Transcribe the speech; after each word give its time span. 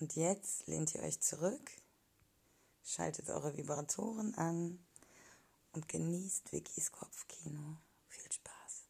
Und 0.00 0.16
jetzt 0.16 0.66
lehnt 0.66 0.94
ihr 0.94 1.02
euch 1.02 1.20
zurück, 1.20 1.70
schaltet 2.82 3.28
eure 3.28 3.54
Vibratoren 3.54 4.34
an 4.34 4.78
und 5.72 5.88
genießt 5.88 6.52
Vickys 6.52 6.90
Kopfkino. 6.90 7.76
Viel 8.08 8.32
Spaß. 8.32 8.86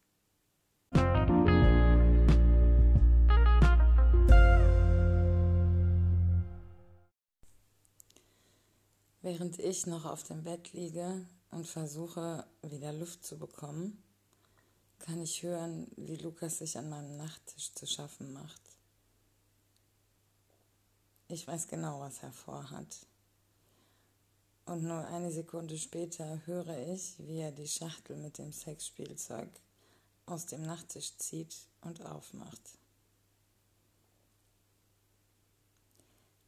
Während 9.21 9.59
ich 9.59 9.85
noch 9.87 10.05
auf 10.05 10.23
dem 10.23 10.43
Bett 10.43 10.71
liege 10.71 11.27
und 11.51 11.67
versuche, 11.67 12.47
wieder 12.61 12.93
Luft 12.93 13.25
zu 13.25 13.37
bekommen, 13.37 14.01
kann 14.99 15.21
ich 15.21 15.43
hören, 15.43 15.91
wie 15.97 16.15
Lukas 16.15 16.59
sich 16.59 16.77
an 16.77 16.89
meinem 16.89 17.17
Nachttisch 17.17 17.73
zu 17.73 17.85
schaffen 17.85 18.31
macht. 18.31 18.61
Ich 21.31 21.47
weiß 21.47 21.69
genau, 21.69 22.01
was 22.01 22.21
er 22.23 22.33
vorhat. 22.33 23.07
Und 24.65 24.83
nur 24.83 25.07
eine 25.07 25.31
Sekunde 25.31 25.77
später 25.77 26.45
höre 26.45 26.77
ich, 26.89 27.15
wie 27.19 27.39
er 27.39 27.53
die 27.53 27.69
Schachtel 27.69 28.17
mit 28.17 28.37
dem 28.37 28.51
Sexspielzeug 28.51 29.49
aus 30.25 30.45
dem 30.47 30.63
Nachttisch 30.63 31.15
zieht 31.15 31.55
und 31.79 32.05
aufmacht. 32.05 32.77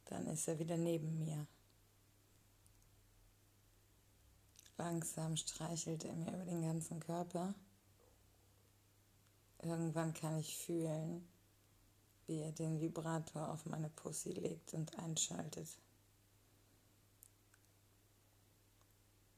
Dann 0.04 0.26
ist 0.26 0.48
er 0.48 0.58
wieder 0.58 0.76
neben 0.76 1.18
mir. 1.18 1.46
Langsam 4.76 5.38
streichelt 5.38 6.04
er 6.04 6.14
mir 6.14 6.34
über 6.34 6.44
den 6.44 6.60
ganzen 6.60 7.00
Körper. 7.00 7.54
Irgendwann 9.62 10.12
kann 10.12 10.38
ich 10.38 10.58
fühlen, 10.58 11.26
wie 12.26 12.40
er 12.40 12.52
den 12.52 12.80
Vibrator 12.80 13.50
auf 13.50 13.66
meine 13.66 13.90
Pussy 13.90 14.32
legt 14.32 14.74
und 14.74 14.98
einschaltet. 14.98 15.68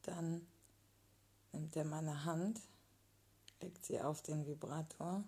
Dann 0.02 0.46
nimmt 1.52 1.74
er 1.76 1.84
meine 1.84 2.24
Hand, 2.24 2.60
legt 3.60 3.84
sie 3.84 4.00
auf 4.00 4.22
den 4.22 4.46
Vibrator, 4.46 5.24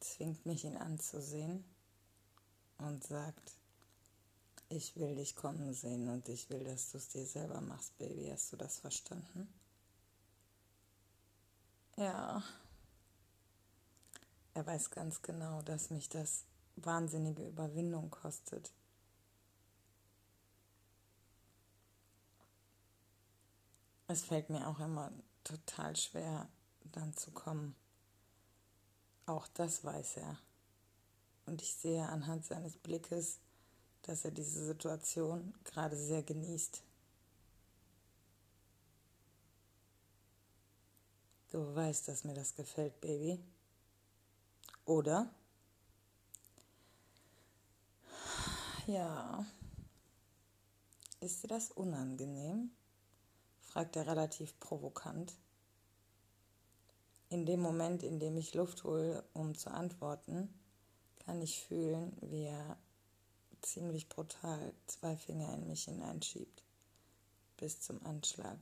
zwingt 0.00 0.46
mich 0.46 0.64
ihn 0.64 0.76
anzusehen 0.76 1.64
und 2.78 3.04
sagt, 3.04 3.58
ich 4.70 4.96
will 4.96 5.14
dich 5.14 5.34
kommen 5.34 5.72
sehen 5.72 6.08
und 6.08 6.28
ich 6.28 6.50
will, 6.50 6.64
dass 6.64 6.90
du 6.90 6.98
es 6.98 7.08
dir 7.08 7.24
selber 7.24 7.60
machst, 7.60 7.96
Baby. 7.98 8.28
Hast 8.30 8.52
du 8.52 8.56
das 8.56 8.78
verstanden? 8.78 9.48
Ja. 11.96 12.42
Er 14.58 14.66
weiß 14.66 14.90
ganz 14.90 15.22
genau, 15.22 15.62
dass 15.62 15.90
mich 15.90 16.08
das 16.08 16.44
wahnsinnige 16.74 17.46
Überwindung 17.46 18.10
kostet. 18.10 18.72
Es 24.08 24.24
fällt 24.24 24.50
mir 24.50 24.66
auch 24.66 24.80
immer 24.80 25.12
total 25.44 25.94
schwer, 25.94 26.48
dann 26.90 27.16
zu 27.16 27.30
kommen. 27.30 27.76
Auch 29.26 29.46
das 29.46 29.84
weiß 29.84 30.16
er. 30.16 30.36
Und 31.46 31.62
ich 31.62 31.76
sehe 31.76 32.08
anhand 32.08 32.44
seines 32.44 32.76
Blickes, 32.78 33.38
dass 34.02 34.24
er 34.24 34.32
diese 34.32 34.64
Situation 34.64 35.54
gerade 35.62 35.96
sehr 35.96 36.24
genießt. 36.24 36.82
Du 41.52 41.76
weißt, 41.76 42.08
dass 42.08 42.24
mir 42.24 42.34
das 42.34 42.56
gefällt, 42.56 43.00
Baby. 43.00 43.40
Oder? 44.88 45.28
Ja. 48.86 49.44
Ist 51.20 51.42
dir 51.42 51.48
das 51.48 51.70
unangenehm? 51.70 52.70
fragt 53.60 53.96
er 53.96 54.06
relativ 54.06 54.58
provokant. 54.60 55.36
In 57.28 57.44
dem 57.44 57.60
Moment, 57.60 58.02
in 58.02 58.18
dem 58.18 58.38
ich 58.38 58.54
Luft 58.54 58.84
hole, 58.84 59.22
um 59.34 59.54
zu 59.54 59.70
antworten, 59.70 60.48
kann 61.18 61.42
ich 61.42 61.60
fühlen, 61.64 62.16
wie 62.22 62.44
er 62.44 62.78
ziemlich 63.60 64.08
brutal 64.08 64.72
zwei 64.86 65.18
Finger 65.18 65.52
in 65.52 65.66
mich 65.66 65.84
hineinschiebt. 65.84 66.62
Bis 67.58 67.82
zum 67.82 68.02
Anschlag. 68.06 68.56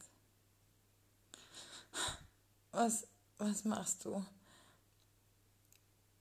Was, 2.73 3.07
was 3.39 3.65
machst 3.65 4.05
du? 4.05 4.27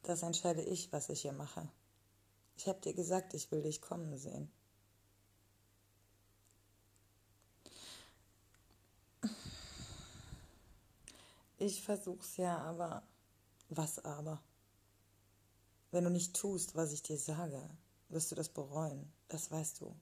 Das 0.06 0.22
entscheide 0.22 0.62
ich, 0.62 0.94
was 0.94 1.10
ich 1.10 1.24
hier 1.24 1.32
mache. 1.32 1.68
Ich 2.58 2.68
habe 2.68 2.80
dir 2.80 2.94
gesagt, 2.94 3.34
ich 3.34 3.52
will 3.52 3.64
dich 3.64 3.82
kommen 3.82 4.16
sehen. 4.18 4.52
Ich 11.58 11.82
versuch's 11.82 12.38
ja, 12.38 12.60
aber 12.60 13.02
was 13.70 13.98
aber? 14.06 14.44
Wenn 15.90 16.04
du 16.04 16.12
nicht 16.12 16.36
tust, 16.36 16.76
was 16.76 16.92
ich 16.92 17.02
dir 17.02 17.18
sage, 17.18 17.68
wirst 18.10 18.32
du 18.32 18.36
das 18.36 18.50
bereuen. 18.50 19.12
Das 19.28 19.50
weißt 19.50 19.82
du. 19.82 19.96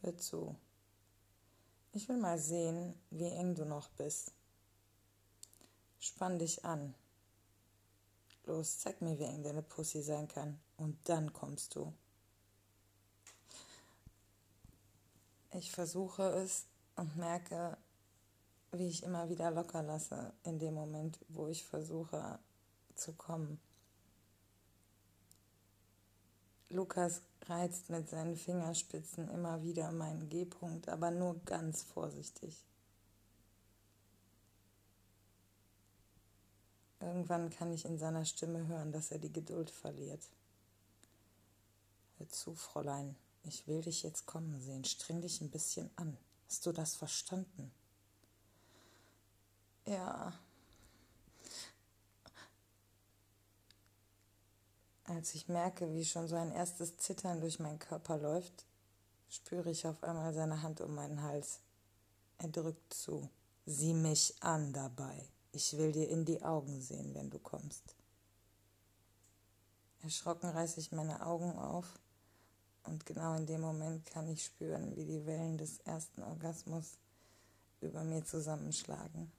Hör 0.00 0.18
zu. 0.18 0.56
Ich 1.94 2.08
will 2.08 2.16
mal 2.16 2.38
sehen, 2.38 2.94
wie 3.10 3.28
eng 3.28 3.54
du 3.54 3.66
noch 3.66 3.90
bist. 3.90 4.32
Spann 5.98 6.38
dich 6.38 6.64
an. 6.64 6.94
Los, 8.44 8.78
zeig 8.78 9.02
mir, 9.02 9.18
wie 9.18 9.24
eng 9.24 9.42
deine 9.42 9.62
Pussy 9.62 10.02
sein 10.02 10.26
kann. 10.26 10.58
Und 10.78 10.96
dann 11.08 11.34
kommst 11.34 11.74
du. 11.74 11.92
Ich 15.52 15.70
versuche 15.70 16.22
es 16.22 16.64
und 16.96 17.14
merke, 17.18 17.76
wie 18.70 18.88
ich 18.88 19.02
immer 19.02 19.28
wieder 19.28 19.50
locker 19.50 19.82
lasse 19.82 20.32
in 20.44 20.58
dem 20.58 20.72
Moment, 20.72 21.18
wo 21.28 21.46
ich 21.46 21.62
versuche 21.62 22.38
zu 22.94 23.12
kommen. 23.12 23.60
Lukas 26.70 27.20
reizt 27.48 27.90
mit 27.90 28.08
seinen 28.08 28.36
Fingerspitzen 28.36 29.28
immer 29.28 29.62
wieder 29.62 29.90
meinen 29.92 30.28
G-Punkt, 30.28 30.88
aber 30.88 31.10
nur 31.10 31.40
ganz 31.44 31.82
vorsichtig. 31.82 32.64
Irgendwann 37.00 37.50
kann 37.50 37.72
ich 37.72 37.84
in 37.84 37.98
seiner 37.98 38.24
Stimme 38.24 38.66
hören, 38.68 38.92
dass 38.92 39.10
er 39.10 39.18
die 39.18 39.32
Geduld 39.32 39.70
verliert. 39.70 40.22
Hör 42.18 42.28
zu, 42.28 42.54
Fräulein, 42.54 43.16
ich 43.42 43.66
will 43.66 43.80
dich 43.80 44.04
jetzt 44.04 44.26
kommen 44.26 44.60
sehen. 44.60 44.84
Streng 44.84 45.20
dich 45.20 45.40
ein 45.40 45.50
bisschen 45.50 45.90
an. 45.96 46.16
Hast 46.46 46.64
du 46.64 46.72
das 46.72 46.94
verstanden? 46.94 47.72
Ja. 49.86 50.32
Als 55.04 55.34
ich 55.34 55.48
merke, 55.48 55.92
wie 55.94 56.04
schon 56.04 56.28
so 56.28 56.36
ein 56.36 56.52
erstes 56.52 56.96
Zittern 56.96 57.40
durch 57.40 57.58
meinen 57.58 57.78
Körper 57.78 58.18
läuft, 58.18 58.64
spüre 59.28 59.70
ich 59.70 59.86
auf 59.86 60.02
einmal 60.04 60.32
seine 60.32 60.62
Hand 60.62 60.80
um 60.80 60.94
meinen 60.94 61.22
Hals. 61.22 61.60
Er 62.38 62.48
drückt 62.48 62.94
zu. 62.94 63.28
Sieh 63.66 63.94
mich 63.94 64.34
an 64.40 64.72
dabei. 64.72 65.28
Ich 65.52 65.76
will 65.76 65.92
dir 65.92 66.08
in 66.08 66.24
die 66.24 66.42
Augen 66.42 66.80
sehen, 66.80 67.14
wenn 67.14 67.30
du 67.30 67.38
kommst. 67.38 67.94
Erschrocken 70.02 70.50
reiße 70.50 70.80
ich 70.80 70.92
meine 70.92 71.24
Augen 71.24 71.52
auf 71.56 71.98
und 72.84 73.06
genau 73.06 73.36
in 73.36 73.46
dem 73.46 73.60
Moment 73.60 74.04
kann 74.06 74.26
ich 74.28 74.44
spüren, 74.44 74.96
wie 74.96 75.04
die 75.04 75.26
Wellen 75.26 75.58
des 75.58 75.78
ersten 75.80 76.22
Orgasmus 76.22 76.98
über 77.80 78.02
mir 78.02 78.24
zusammenschlagen. 78.24 79.30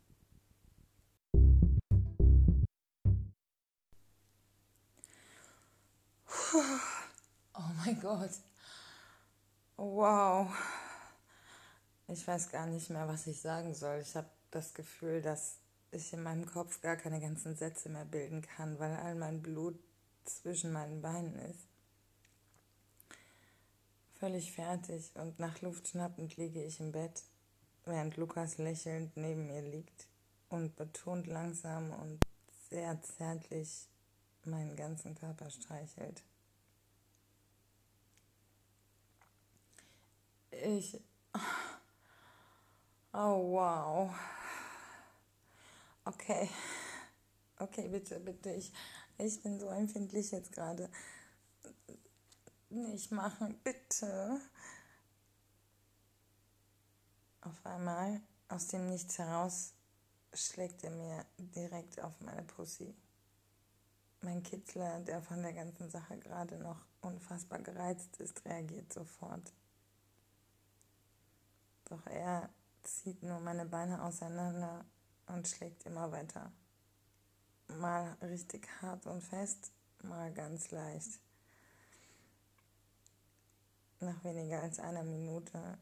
Oh 6.56 7.72
mein 7.84 8.00
Gott. 8.00 8.32
Wow. 9.78 10.54
Ich 12.08 12.28
weiß 12.28 12.52
gar 12.52 12.68
nicht 12.68 12.90
mehr, 12.92 13.08
was 13.08 13.26
ich 13.26 13.42
sagen 13.42 13.74
soll. 13.74 14.02
Ich 14.02 14.16
habe 14.16 14.30
das 14.52 14.74
Gefühl, 14.74 15.22
dass 15.22 15.58
ich 15.92 16.14
in 16.14 16.22
meinem 16.22 16.46
Kopf 16.46 16.82
gar 16.82 16.96
keine 16.96 17.20
ganzen 17.20 17.56
Sätze 17.56 17.90
mehr 17.90 18.06
bilden 18.06 18.42
kann, 18.42 18.78
weil 18.78 18.96
all 18.96 19.16
mein 19.16 19.42
Blut 19.42 19.80
zwischen 20.26 20.72
meinen 20.72 21.02
Beinen 21.02 21.36
ist. 21.40 21.68
Völlig 24.16 24.52
fertig 24.52 25.12
und 25.16 25.40
nach 25.40 25.62
Luft 25.62 25.88
schnappend 25.88 26.38
liege 26.38 26.64
ich 26.64 26.80
im 26.80 26.92
Bett, 26.92 27.24
während 27.86 28.16
Lukas 28.18 28.58
lächelnd 28.58 29.18
neben 29.18 29.48
mir 29.48 29.62
liegt 29.62 30.08
und 30.50 30.76
betont 30.76 31.28
langsam 31.28 31.92
und 31.92 32.20
sehr 32.70 33.02
zärtlich 33.02 33.88
meinen 34.46 34.76
ganzen 34.76 35.16
Körper 35.16 35.50
streichelt. 35.50 36.24
Ich. 40.62 41.02
Oh, 43.14 43.54
wow. 43.54 44.14
Okay. 46.06 46.50
Okay, 47.58 47.88
bitte, 47.88 48.20
bitte. 48.20 48.52
Ich, 48.52 48.72
ich 49.18 49.42
bin 49.42 49.60
so 49.60 49.68
empfindlich 49.68 50.32
jetzt 50.32 50.52
gerade. 50.52 50.90
Nicht 52.70 53.12
machen, 53.12 53.60
bitte. 53.64 54.40
Auf 57.42 57.66
einmal, 57.66 58.22
aus 58.48 58.68
dem 58.68 58.90
Nichts 58.90 59.18
heraus, 59.20 59.74
schlägt 60.34 60.84
er 60.84 60.92
mir 60.92 61.26
direkt 61.38 62.00
auf 62.00 62.20
meine 62.22 62.44
Pussy. 62.44 62.96
Mein 64.22 64.42
Kitzler, 64.42 65.02
der 65.02 65.22
von 65.22 65.42
der 65.42 65.54
ganzen 65.54 65.90
Sache 65.90 66.18
gerade 66.18 66.58
noch 66.58 66.86
unfassbar 67.02 67.60
gereizt 67.60 68.18
ist, 68.18 68.44
reagiert 68.46 68.92
sofort. 68.92 69.52
Doch 71.86 72.06
er 72.08 72.50
zieht 72.84 73.24
nur 73.24 73.40
meine 73.40 73.66
Beine 73.66 74.04
auseinander 74.04 74.86
und 75.28 75.48
schlägt 75.48 75.86
immer 75.86 76.12
weiter. 76.12 76.52
Mal 77.68 78.18
richtig 78.22 78.68
hart 78.82 79.06
und 79.06 79.22
fest, 79.22 79.72
mal 80.04 80.32
ganz 80.34 80.72
leicht. 80.72 81.20
Nach 84.00 84.24
weniger 84.24 84.62
als 84.62 84.80
einer 84.80 85.04
Minute 85.04 85.78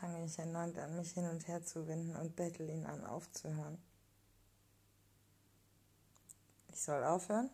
fange 0.00 0.24
ich 0.24 0.38
erneut 0.38 0.78
an, 0.78 0.96
mich 0.96 1.12
hin 1.12 1.28
und 1.28 1.46
her 1.48 1.64
zu 1.64 1.86
winden 1.86 2.14
und 2.16 2.36
bettel 2.36 2.70
ihn 2.70 2.86
an, 2.86 3.04
aufzuhören. 3.04 3.78
Ich 6.68 6.80
soll 6.80 7.02
aufhören? 7.04 7.50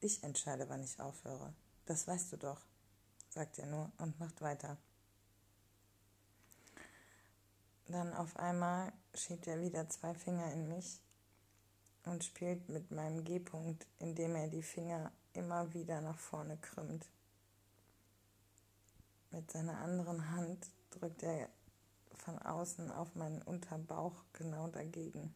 Ich 0.00 0.22
entscheide, 0.22 0.68
wann 0.68 0.82
ich 0.82 1.00
aufhöre. 1.00 1.54
Das 1.86 2.06
weißt 2.06 2.32
du 2.32 2.36
doch, 2.36 2.60
sagt 3.28 3.58
er 3.58 3.66
nur 3.66 3.90
und 3.98 4.18
macht 4.20 4.40
weiter. 4.40 4.76
Dann 7.86 8.14
auf 8.14 8.36
einmal 8.36 8.92
schiebt 9.14 9.46
er 9.46 9.60
wieder 9.60 9.88
zwei 9.88 10.14
Finger 10.14 10.50
in 10.52 10.68
mich 10.68 11.00
und 12.04 12.24
spielt 12.24 12.68
mit 12.68 12.90
meinem 12.90 13.24
G-Punkt, 13.24 13.86
indem 13.98 14.34
er 14.36 14.48
die 14.48 14.62
Finger 14.62 15.12
immer 15.32 15.72
wieder 15.74 16.00
nach 16.00 16.18
vorne 16.18 16.56
krümmt. 16.58 17.06
Mit 19.30 19.50
seiner 19.50 19.78
anderen 19.78 20.30
Hand 20.30 20.70
drückt 20.90 21.22
er 21.22 21.48
von 22.14 22.38
außen 22.38 22.90
auf 22.92 23.14
meinen 23.14 23.42
Unterbauch 23.42 24.24
genau 24.32 24.68
dagegen. 24.68 25.34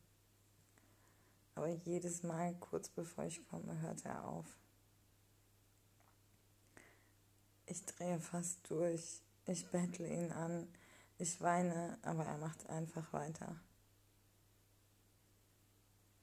Aber 1.55 1.69
jedes 1.69 2.23
Mal, 2.23 2.55
kurz 2.55 2.89
bevor 2.89 3.25
ich 3.25 3.47
komme, 3.49 3.81
hört 3.81 4.05
er 4.05 4.25
auf. 4.25 4.47
Ich 7.67 7.85
drehe 7.85 8.21
fast 8.21 8.71
durch. 8.71 9.21
Ich 9.47 9.67
bettle 9.71 10.09
ihn 10.09 10.31
an. 10.31 10.69
Ich 11.19 11.41
weine, 11.41 11.99
aber 12.03 12.25
er 12.25 12.39
macht 12.39 12.69
einfach 12.71 13.13
weiter. 13.13 13.57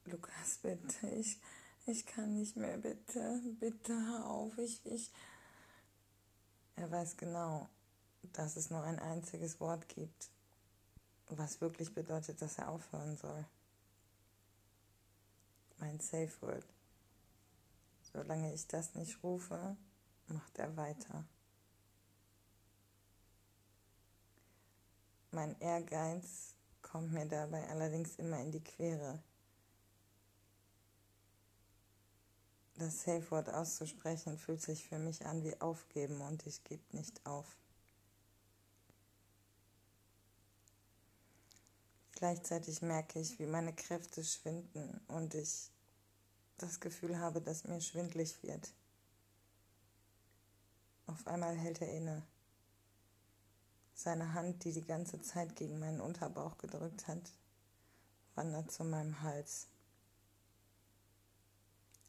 Lukas, 0.06 0.58
bitte, 0.62 1.08
ich, 1.10 1.38
ich 1.84 2.06
kann 2.06 2.34
nicht 2.34 2.56
mehr, 2.56 2.78
bitte, 2.78 3.42
bitte 3.60 3.92
hör 3.92 4.26
auf, 4.26 4.56
ich, 4.56 4.84
ich. 4.86 5.12
Er 6.76 6.90
weiß 6.90 7.16
genau, 7.18 7.68
dass 8.32 8.56
es 8.56 8.70
nur 8.70 8.82
ein 8.82 8.98
einziges 8.98 9.60
Wort 9.60 9.86
gibt, 9.88 10.30
was 11.28 11.60
wirklich 11.60 11.92
bedeutet, 11.92 12.40
dass 12.40 12.58
er 12.58 12.70
aufhören 12.70 13.16
soll. 13.16 13.44
Mein 15.78 16.00
Safe 16.00 16.32
Word. 16.40 16.64
Solange 18.12 18.54
ich 18.54 18.66
das 18.66 18.94
nicht 18.94 19.22
rufe, 19.22 19.76
macht 20.28 20.58
er 20.58 20.74
weiter. 20.76 21.24
Mein 25.30 25.58
Ehrgeiz 25.60 26.54
kommt 26.82 27.12
mir 27.12 27.26
dabei 27.26 27.68
allerdings 27.68 28.16
immer 28.16 28.40
in 28.40 28.52
die 28.52 28.62
Quere. 28.62 29.22
Das 32.78 33.02
Safe 33.02 33.30
Word 33.30 33.48
auszusprechen 33.48 34.38
fühlt 34.38 34.60
sich 34.60 34.86
für 34.86 34.98
mich 34.98 35.24
an 35.24 35.42
wie 35.42 35.58
aufgeben 35.60 36.20
und 36.20 36.46
ich 36.46 36.62
gebe 36.62 36.84
nicht 36.92 37.24
auf. 37.24 37.56
Gleichzeitig 42.12 42.82
merke 42.82 43.20
ich, 43.20 43.38
wie 43.38 43.46
meine 43.46 43.74
Kräfte 43.74 44.24
schwinden 44.24 45.00
und 45.08 45.34
ich 45.34 45.70
das 46.58 46.80
Gefühl 46.80 47.18
habe, 47.18 47.40
dass 47.42 47.64
mir 47.64 47.80
schwindlig 47.80 48.42
wird. 48.42 48.72
Auf 51.06 51.26
einmal 51.26 51.54
hält 51.54 51.80
er 51.82 51.92
inne. 51.92 52.26
Seine 53.98 54.34
Hand, 54.34 54.62
die 54.64 54.72
die 54.72 54.84
ganze 54.84 55.22
Zeit 55.22 55.56
gegen 55.56 55.78
meinen 55.78 56.02
Unterbauch 56.02 56.58
gedrückt 56.58 57.08
hat, 57.08 57.32
wandert 58.34 58.70
zu 58.70 58.84
meinem 58.84 59.22
Hals. 59.22 59.68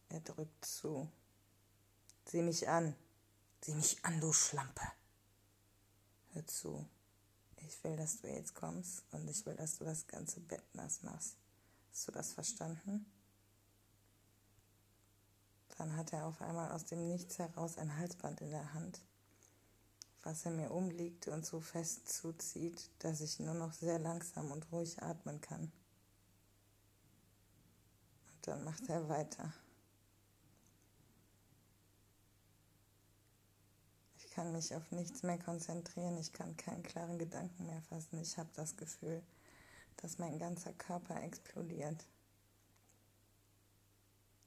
Er 0.10 0.20
drückt 0.20 0.66
zu. 0.66 1.10
Sieh 2.26 2.42
mich 2.42 2.68
an. 2.68 2.94
Sieh 3.64 3.74
mich 3.74 4.04
an, 4.04 4.20
du 4.20 4.34
Schlampe. 4.34 4.86
Hör 6.34 6.46
zu. 6.46 6.86
Ich 7.56 7.82
will, 7.86 7.96
dass 7.96 8.20
du 8.20 8.28
jetzt 8.28 8.54
kommst 8.54 9.06
und 9.12 9.26
ich 9.30 9.46
will, 9.46 9.56
dass 9.56 9.78
du 9.78 9.86
das 9.86 10.08
ganze 10.08 10.42
Bett 10.42 10.64
nass 10.74 11.04
machst. 11.04 11.38
Hast 11.92 12.08
du 12.10 12.12
das 12.12 12.34
verstanden? 12.34 13.10
Dann 15.78 15.96
hat 15.96 16.12
er 16.12 16.26
auf 16.26 16.42
einmal 16.42 16.70
aus 16.74 16.84
dem 16.84 17.08
Nichts 17.08 17.40
heraus 17.40 17.78
ein 17.78 17.96
Halsband 17.96 18.42
in 18.42 18.50
der 18.50 18.74
Hand 18.74 19.00
was 20.28 20.44
er 20.44 20.52
mir 20.52 20.72
umliegt 20.72 21.30
und 21.30 21.46
so 21.46 21.62
fest 21.62 22.10
zuzieht, 22.10 22.90
dass 23.00 23.22
ich 23.22 23.40
nur 23.40 23.54
noch 23.54 23.72
sehr 23.72 23.98
langsam 23.98 24.52
und 24.52 24.70
ruhig 24.74 25.02
atmen 25.02 25.40
kann. 25.40 25.72
Und 28.28 28.48
dann 28.48 28.66
macht 28.66 28.90
er 28.90 29.08
weiter. 29.08 29.54
Ich 34.18 34.30
kann 34.32 34.52
mich 34.52 34.76
auf 34.76 34.92
nichts 34.92 35.24
mehr 35.24 35.40
konzentrieren, 35.40 36.18
ich 36.18 36.34
kann 36.34 36.58
keinen 36.58 36.84
klaren 36.84 37.18
Gedanken 37.18 37.66
mehr 37.66 37.82
fassen. 37.84 38.20
Ich 38.20 38.38
habe 38.38 38.50
das 38.54 38.76
Gefühl, 38.76 39.24
dass 39.96 40.18
mein 40.18 40.38
ganzer 40.40 40.74
Körper 40.74 41.24
explodiert. 41.24 42.06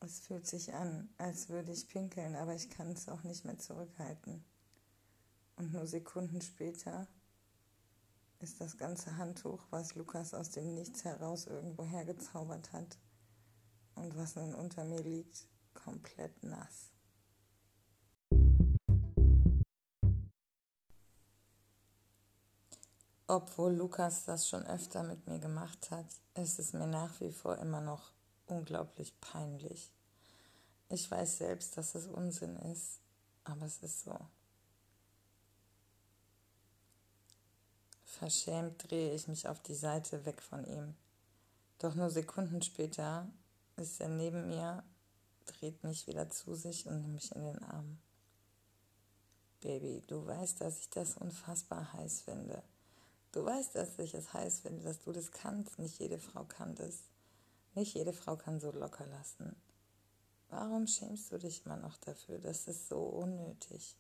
Es 0.01 0.21
fühlt 0.21 0.47
sich 0.47 0.75
an, 0.75 1.09
als 1.17 1.49
würde 1.49 1.73
ich 1.73 1.89
pinkeln, 1.89 2.37
aber 2.37 2.55
ich 2.55 2.69
kann 2.69 2.91
es 2.91 3.09
auch 3.09 3.23
nicht 3.23 3.47
mehr 3.47 3.59
zurückhalten. 3.59 4.45
Und 5.61 5.75
nur 5.75 5.87
Sekunden 5.87 6.41
später 6.41 7.07
ist 8.39 8.63
das 8.63 8.79
ganze 8.79 9.19
Handtuch, 9.19 9.63
was 9.69 9.95
Lukas 9.95 10.33
aus 10.33 10.49
dem 10.49 10.73
Nichts 10.73 11.05
heraus 11.05 11.47
irgendwo 11.47 11.85
hergezaubert 11.85 12.73
hat 12.73 12.97
und 13.95 14.17
was 14.17 14.37
nun 14.37 14.55
unter 14.55 14.85
mir 14.85 15.03
liegt, 15.03 15.47
komplett 15.75 16.43
nass. 16.43 16.89
Obwohl 23.27 23.75
Lukas 23.75 24.25
das 24.25 24.49
schon 24.49 24.65
öfter 24.65 25.03
mit 25.03 25.27
mir 25.27 25.41
gemacht 25.41 25.91
hat, 25.91 26.07
ist 26.37 26.59
es 26.59 26.73
mir 26.73 26.87
nach 26.87 27.21
wie 27.21 27.33
vor 27.33 27.59
immer 27.59 27.83
noch 27.83 28.13
unglaublich 28.47 29.21
peinlich. 29.21 29.93
Ich 30.89 31.11
weiß 31.11 31.37
selbst, 31.37 31.77
dass 31.77 31.95
es 31.95 32.07
Unsinn 32.07 32.57
ist, 32.57 33.03
aber 33.45 33.67
es 33.67 33.83
ist 33.83 34.05
so. 34.05 34.19
Verschämt 38.19 38.91
drehe 38.91 39.15
ich 39.15 39.29
mich 39.29 39.49
auf 39.49 39.61
die 39.61 39.75
Seite 39.75 40.27
weg 40.27 40.43
von 40.43 40.65
ihm. 40.65 40.95
Doch 41.79 41.95
nur 41.95 42.11
Sekunden 42.11 42.61
später 42.61 43.27
ist 43.77 44.01
er 44.01 44.09
neben 44.09 44.49
mir, 44.49 44.83
dreht 45.47 45.83
mich 45.85 46.07
wieder 46.07 46.29
zu 46.29 46.55
sich 46.55 46.87
und 46.87 47.01
nimmt 47.01 47.15
mich 47.15 47.35
in 47.35 47.45
den 47.45 47.63
Arm. 47.63 47.99
Baby, 49.61 50.03
du 50.09 50.27
weißt, 50.27 50.61
dass 50.61 50.81
ich 50.81 50.91
das 50.91 51.17
unfassbar 51.17 51.93
heiß 51.93 52.23
finde. 52.23 52.63
Du 53.33 53.45
weißt, 53.45 53.77
dass 53.77 53.99
ich 53.99 54.13
es 54.13 54.35
heiß 54.35 54.61
finde, 54.61 54.83
dass 54.83 55.01
du 55.01 55.13
das 55.13 55.31
kannst. 55.31 55.79
Nicht 55.79 56.01
jede 56.01 56.19
Frau 56.19 56.45
kann 56.45 56.75
das. 56.75 57.05
Nicht 57.75 57.95
jede 57.95 58.13
Frau 58.13 58.37
kann 58.37 58.59
so 58.59 58.73
locker 58.73 59.07
lassen. 59.07 59.55
Warum 60.49 60.89
schämst 60.89 61.31
du 61.31 61.39
dich 61.39 61.65
immer 61.65 61.77
noch 61.77 61.97
dafür? 61.99 62.39
Das 62.41 62.67
ist 62.67 62.89
so 62.89 62.99
unnötig. 62.99 63.97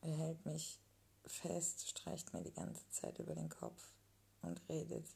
Er 0.00 0.16
hält 0.16 0.46
mich 0.46 0.78
fest, 1.26 1.88
streicht 1.88 2.32
mir 2.32 2.42
die 2.42 2.52
ganze 2.52 2.88
Zeit 2.90 3.18
über 3.18 3.34
den 3.34 3.48
Kopf 3.48 3.92
und 4.42 4.60
redet. 4.68 5.06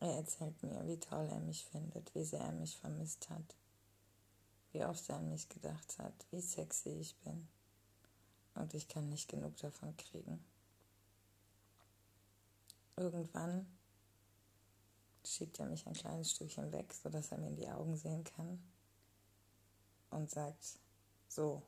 Er 0.00 0.16
erzählt 0.16 0.62
mir, 0.62 0.86
wie 0.86 0.98
toll 0.98 1.26
er 1.30 1.40
mich 1.40 1.64
findet, 1.64 2.14
wie 2.14 2.24
sehr 2.24 2.40
er 2.40 2.52
mich 2.52 2.76
vermisst 2.76 3.30
hat, 3.30 3.56
wie 4.72 4.84
oft 4.84 5.08
er 5.08 5.16
an 5.16 5.30
mich 5.30 5.48
gedacht 5.48 5.98
hat, 5.98 6.26
wie 6.30 6.40
sexy 6.40 6.90
ich 6.90 7.16
bin. 7.20 7.48
Und 8.54 8.74
ich 8.74 8.86
kann 8.88 9.08
nicht 9.08 9.28
genug 9.28 9.56
davon 9.56 9.96
kriegen. 9.96 10.44
Irgendwann 12.96 13.66
schiebt 15.24 15.58
er 15.58 15.66
mich 15.66 15.86
ein 15.86 15.94
kleines 15.94 16.32
Stückchen 16.32 16.70
weg, 16.70 16.92
sodass 16.92 17.32
er 17.32 17.38
mir 17.38 17.48
in 17.48 17.56
die 17.56 17.68
Augen 17.68 17.96
sehen 17.96 18.24
kann 18.24 18.62
und 20.10 20.30
sagt, 20.30 20.78
so, 21.28 21.62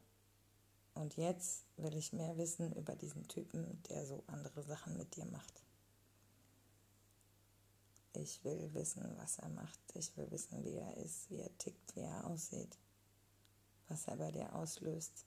und 0.96 1.16
jetzt 1.16 1.64
will 1.76 1.94
ich 1.94 2.12
mehr 2.12 2.36
wissen 2.38 2.72
über 2.72 2.96
diesen 2.96 3.28
Typen, 3.28 3.82
der 3.90 4.06
so 4.06 4.24
andere 4.26 4.62
Sachen 4.62 4.96
mit 4.96 5.14
dir 5.14 5.26
macht. 5.26 5.62
Ich 8.14 8.42
will 8.44 8.72
wissen, 8.72 9.04
was 9.18 9.38
er 9.38 9.50
macht. 9.50 9.78
Ich 9.94 10.16
will 10.16 10.30
wissen, 10.30 10.64
wie 10.64 10.76
er 10.76 10.96
ist, 10.96 11.30
wie 11.30 11.38
er 11.38 11.58
tickt, 11.58 11.94
wie 11.94 12.00
er 12.00 12.26
aussieht, 12.26 12.78
was 13.88 14.08
er 14.08 14.16
bei 14.16 14.32
dir 14.32 14.54
auslöst. 14.54 15.26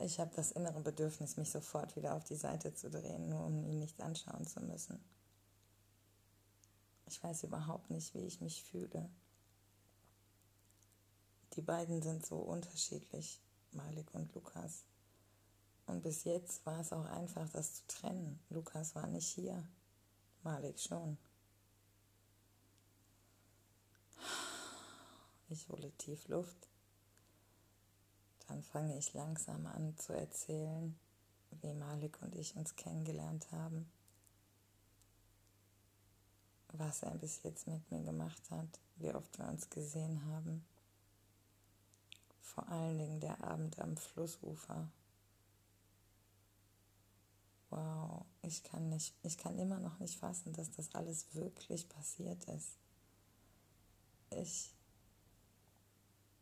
Ich 0.00 0.20
habe 0.20 0.34
das 0.36 0.52
innere 0.52 0.80
Bedürfnis, 0.80 1.38
mich 1.38 1.50
sofort 1.50 1.96
wieder 1.96 2.14
auf 2.14 2.24
die 2.24 2.36
Seite 2.36 2.74
zu 2.74 2.90
drehen, 2.90 3.30
nur 3.30 3.46
um 3.46 3.64
ihn 3.64 3.78
nicht 3.78 4.02
anschauen 4.02 4.46
zu 4.46 4.60
müssen. 4.60 5.02
Ich 7.06 7.22
weiß 7.22 7.44
überhaupt 7.44 7.90
nicht, 7.90 8.12
wie 8.14 8.26
ich 8.26 8.40
mich 8.40 8.62
fühle. 8.62 9.08
Die 11.54 11.62
beiden 11.62 12.00
sind 12.02 12.24
so 12.24 12.36
unterschiedlich, 12.36 13.40
Malik 13.72 14.12
und 14.14 14.32
Lukas. 14.34 14.84
Und 15.86 16.02
bis 16.02 16.24
jetzt 16.24 16.64
war 16.64 16.80
es 16.80 16.92
auch 16.92 17.04
einfach, 17.04 17.48
das 17.50 17.74
zu 17.74 17.86
trennen. 17.88 18.40
Lukas 18.48 18.94
war 18.94 19.06
nicht 19.06 19.28
hier, 19.28 19.66
Malik 20.42 20.78
schon. 20.80 21.18
Ich 25.48 25.68
hole 25.68 25.90
tief 25.98 26.28
Luft. 26.28 26.68
Dann 28.48 28.62
fange 28.62 28.96
ich 28.96 29.12
langsam 29.12 29.66
an 29.66 29.94
zu 29.98 30.14
erzählen, 30.14 30.98
wie 31.60 31.74
Malik 31.74 32.20
und 32.22 32.34
ich 32.34 32.56
uns 32.56 32.74
kennengelernt 32.76 33.52
haben, 33.52 33.90
was 36.68 37.02
er 37.02 37.14
bis 37.16 37.42
jetzt 37.42 37.66
mit 37.66 37.90
mir 37.90 38.02
gemacht 38.02 38.50
hat, 38.50 38.80
wie 38.96 39.12
oft 39.14 39.38
wir 39.38 39.46
uns 39.48 39.68
gesehen 39.68 40.24
haben. 40.26 40.64
Vor 42.54 42.68
allen 42.68 42.98
Dingen 42.98 43.20
der 43.20 43.42
Abend 43.42 43.78
am 43.78 43.96
Flussufer, 43.96 44.86
wow, 47.70 48.26
ich 48.42 48.62
kann 48.62 48.90
nicht, 48.90 49.14
ich 49.22 49.38
kann 49.38 49.58
immer 49.58 49.78
noch 49.78 49.98
nicht 50.00 50.18
fassen, 50.18 50.52
dass 50.52 50.70
das 50.70 50.94
alles 50.94 51.34
wirklich 51.34 51.88
passiert 51.88 52.44
ist. 52.44 52.76
Ich 54.28 54.74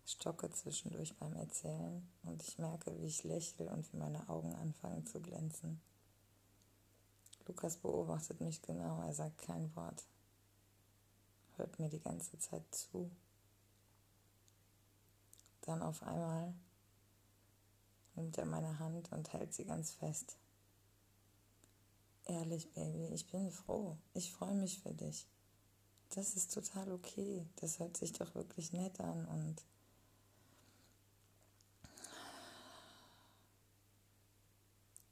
stocke 0.04 0.50
zwischendurch 0.50 1.16
beim 1.16 1.36
Erzählen 1.36 2.08
und 2.24 2.42
ich 2.42 2.58
merke, 2.58 2.98
wie 2.98 3.06
ich 3.06 3.22
lächle 3.22 3.70
und 3.70 3.92
wie 3.92 3.96
meine 3.96 4.28
Augen 4.28 4.52
anfangen 4.56 5.06
zu 5.06 5.20
glänzen. 5.20 5.80
Lukas 7.46 7.76
beobachtet 7.76 8.40
mich 8.40 8.62
genau, 8.62 9.00
er 9.02 9.14
sagt 9.14 9.38
kein 9.38 9.74
Wort, 9.76 10.04
hört 11.56 11.78
mir 11.78 11.88
die 11.88 12.00
ganze 12.00 12.36
Zeit 12.38 12.64
zu. 12.74 13.12
Dann 15.62 15.82
auf 15.82 16.02
einmal 16.02 16.54
nimmt 18.14 18.38
er 18.38 18.46
meine 18.46 18.78
Hand 18.78 19.12
und 19.12 19.32
hält 19.32 19.52
sie 19.54 19.64
ganz 19.64 19.92
fest. 19.92 20.36
Ehrlich, 22.24 22.70
Baby, 22.72 23.06
ich 23.06 23.26
bin 23.30 23.50
froh. 23.50 23.96
Ich 24.14 24.32
freue 24.32 24.54
mich 24.54 24.80
für 24.80 24.92
dich. 24.94 25.26
Das 26.10 26.34
ist 26.34 26.52
total 26.52 26.92
okay. 26.92 27.46
Das 27.56 27.78
hört 27.78 27.96
sich 27.96 28.12
doch 28.12 28.34
wirklich 28.34 28.72
nett 28.72 29.00
an 29.00 29.26
und 29.26 29.64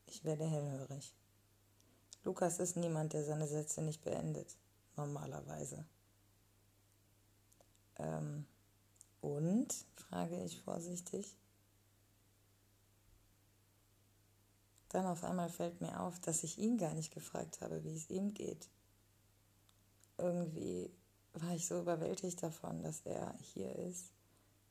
ich 0.06 0.24
werde 0.24 0.44
hellhörig. 0.44 1.14
Lukas 2.24 2.58
ist 2.58 2.76
niemand, 2.76 3.12
der 3.12 3.24
seine 3.24 3.46
Sätze 3.46 3.80
nicht 3.80 4.02
beendet, 4.02 4.56
normalerweise. 4.96 5.84
Ähm, 7.96 8.46
und, 9.20 9.74
frage 9.96 10.42
ich 10.44 10.60
vorsichtig, 10.60 11.36
Dann 14.88 15.06
auf 15.06 15.22
einmal 15.22 15.50
fällt 15.50 15.80
mir 15.80 16.00
auf, 16.00 16.18
dass 16.20 16.42
ich 16.44 16.58
ihn 16.58 16.78
gar 16.78 16.94
nicht 16.94 17.12
gefragt 17.12 17.60
habe, 17.60 17.84
wie 17.84 17.94
es 17.94 18.08
ihm 18.08 18.32
geht. 18.32 18.68
Irgendwie 20.16 20.90
war 21.34 21.54
ich 21.54 21.66
so 21.66 21.80
überwältigt 21.80 22.42
davon, 22.42 22.82
dass 22.82 23.02
er 23.02 23.34
hier 23.38 23.74
ist, 23.76 24.12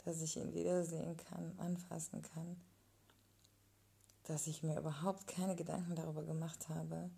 dass 0.03 0.21
ich 0.21 0.37
ihn 0.37 0.53
wiedersehen 0.53 1.15
kann, 1.17 1.53
anfassen 1.59 2.21
kann, 2.21 2.59
dass 4.23 4.47
ich 4.47 4.63
mir 4.63 4.79
überhaupt 4.79 5.27
keine 5.27 5.55
Gedanken 5.55 5.95
darüber 5.95 6.23
gemacht 6.23 6.67
habe, 6.69 7.09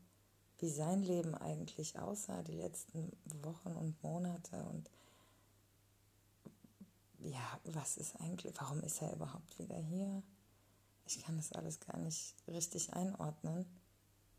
wie 0.60 0.70
sein 0.70 1.02
Leben 1.02 1.36
eigentlich 1.36 1.98
aussah 1.98 2.44
die 2.44 2.58
letzten 2.58 3.12
Wochen 3.44 3.72
und 3.72 4.04
Monate 4.04 4.62
und 4.66 4.90
ja, 7.22 7.60
was 7.66 7.98
ist 7.98 8.16
eigentlich, 8.22 8.54
warum 8.58 8.82
ist 8.82 9.02
er 9.02 9.14
überhaupt 9.14 9.58
wieder 9.60 9.78
hier? 9.78 10.24
Ich 11.06 11.22
kann 11.24 11.38
das 11.38 11.52
alles 11.54 11.80
gar 11.80 11.98
nicht 11.98 12.36
richtig 12.48 12.94
einordnen, 12.94 13.66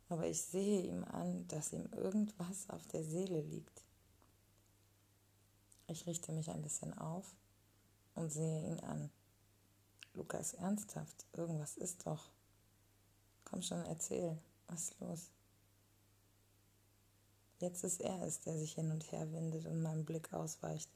aber 0.08 0.26
ich 0.26 0.42
sehe 0.42 0.82
ihm 0.82 1.04
an, 1.04 1.46
dass 1.48 1.72
ihm 1.72 1.88
irgendwas 1.92 2.68
auf 2.70 2.86
der 2.88 3.04
Seele 3.04 3.40
liegt. 3.40 3.82
Ich 5.88 6.06
richte 6.06 6.32
mich 6.32 6.50
ein 6.50 6.62
bisschen 6.62 6.96
auf 6.96 7.34
und 8.14 8.30
sehe 8.30 8.66
ihn 8.66 8.80
an. 8.80 9.10
Lukas, 10.14 10.54
ernsthaft, 10.54 11.26
irgendwas 11.32 11.76
ist 11.76 12.06
doch. 12.06 12.30
Komm 13.44 13.62
schon, 13.62 13.84
erzähl, 13.86 14.38
was 14.68 14.90
ist 14.90 15.00
los? 15.00 15.30
Jetzt 17.58 17.84
ist 17.84 18.00
er 18.00 18.22
es, 18.22 18.40
der 18.40 18.56
sich 18.56 18.74
hin 18.74 18.90
und 18.90 19.10
her 19.12 19.30
windet 19.32 19.66
und 19.66 19.82
meinem 19.82 20.04
Blick 20.04 20.32
ausweicht. 20.32 20.88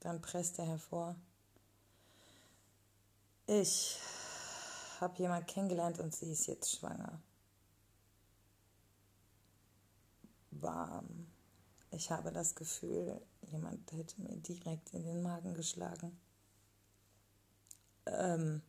Dann 0.00 0.20
presst 0.20 0.58
er 0.58 0.66
hervor, 0.66 1.16
ich 3.46 4.00
habe 5.00 5.18
jemand 5.18 5.46
kennengelernt 5.46 6.00
und 6.00 6.14
sie 6.14 6.32
ist 6.32 6.46
jetzt 6.46 6.70
schwanger. 6.72 7.20
Warm. 10.50 11.28
Ich 11.90 12.10
habe 12.10 12.32
das 12.32 12.54
Gefühl, 12.54 13.20
jemand 13.42 13.92
hätte 13.92 14.20
mir 14.20 14.36
direkt 14.36 14.92
in 14.92 15.04
den 15.04 15.22
Magen 15.22 15.54
geschlagen. 15.54 16.18
Ähm, 18.06 18.62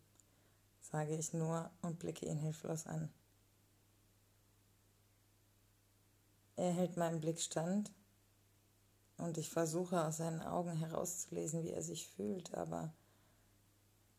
sage 0.80 1.16
ich 1.16 1.34
nur 1.34 1.72
und 1.82 1.98
blicke 1.98 2.26
ihn 2.26 2.38
hilflos 2.38 2.86
an. 2.86 3.12
Er 6.56 6.72
hält 6.72 6.98
meinen 6.98 7.20
Blick 7.20 7.40
stand 7.40 7.92
und 9.18 9.38
ich 9.38 9.50
versuche 9.50 10.04
aus 10.04 10.18
seinen 10.18 10.42
Augen 10.42 10.74
herauszulesen, 10.74 11.64
wie 11.64 11.72
er 11.72 11.82
sich 11.82 12.08
fühlt, 12.08 12.54
aber 12.54 12.94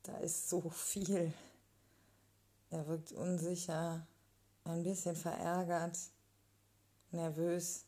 da 0.03 0.17
ist 0.19 0.49
so 0.49 0.69
viel. 0.71 1.33
Er 2.71 2.87
wirkt 2.87 3.13
unsicher, 3.13 4.07
ein 4.65 4.83
bisschen 4.83 5.17
verärgert, 5.17 5.99
nervös. 7.11 7.85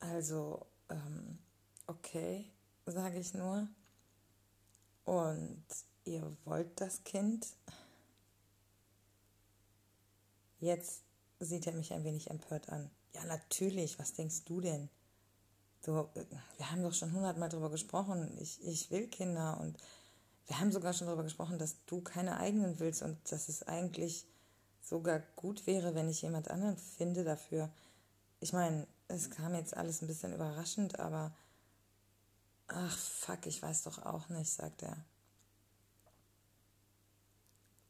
Also, 0.00 0.66
ähm, 0.88 1.38
okay, 1.86 2.50
sage 2.86 3.18
ich 3.18 3.34
nur. 3.34 3.68
Und 5.04 5.64
ihr 6.04 6.36
wollt 6.44 6.80
das 6.80 7.02
Kind? 7.04 7.46
Jetzt 10.60 11.02
sieht 11.40 11.66
er 11.66 11.74
mich 11.74 11.92
ein 11.92 12.04
wenig 12.04 12.30
empört 12.30 12.70
an. 12.70 12.90
Ja, 13.14 13.24
natürlich, 13.24 13.98
was 13.98 14.12
denkst 14.12 14.44
du 14.44 14.60
denn? 14.60 14.88
So, 15.80 16.08
wir 16.56 16.70
haben 16.70 16.82
doch 16.82 16.94
schon 16.94 17.12
hundertmal 17.12 17.48
darüber 17.48 17.70
gesprochen. 17.70 18.36
Ich, 18.40 18.64
ich 18.66 18.90
will 18.90 19.06
Kinder 19.08 19.60
und 19.60 19.78
wir 20.46 20.58
haben 20.58 20.72
sogar 20.72 20.92
schon 20.92 21.06
darüber 21.06 21.22
gesprochen, 21.22 21.58
dass 21.58 21.76
du 21.86 22.00
keine 22.00 22.38
eigenen 22.38 22.78
willst 22.80 23.02
und 23.02 23.18
dass 23.30 23.48
es 23.48 23.62
eigentlich 23.62 24.26
sogar 24.82 25.20
gut 25.36 25.66
wäre, 25.66 25.94
wenn 25.94 26.08
ich 26.08 26.22
jemand 26.22 26.50
anderen 26.50 26.76
finde 26.76 27.24
dafür. 27.24 27.70
Ich 28.40 28.52
meine, 28.52 28.86
es 29.08 29.30
kam 29.30 29.54
jetzt 29.54 29.76
alles 29.76 30.02
ein 30.02 30.06
bisschen 30.06 30.34
überraschend, 30.34 30.98
aber 30.98 31.34
ach 32.66 32.96
fuck, 32.96 33.46
ich 33.46 33.62
weiß 33.62 33.84
doch 33.84 34.04
auch 34.04 34.28
nicht, 34.28 34.50
sagt 34.50 34.82
er. 34.82 34.96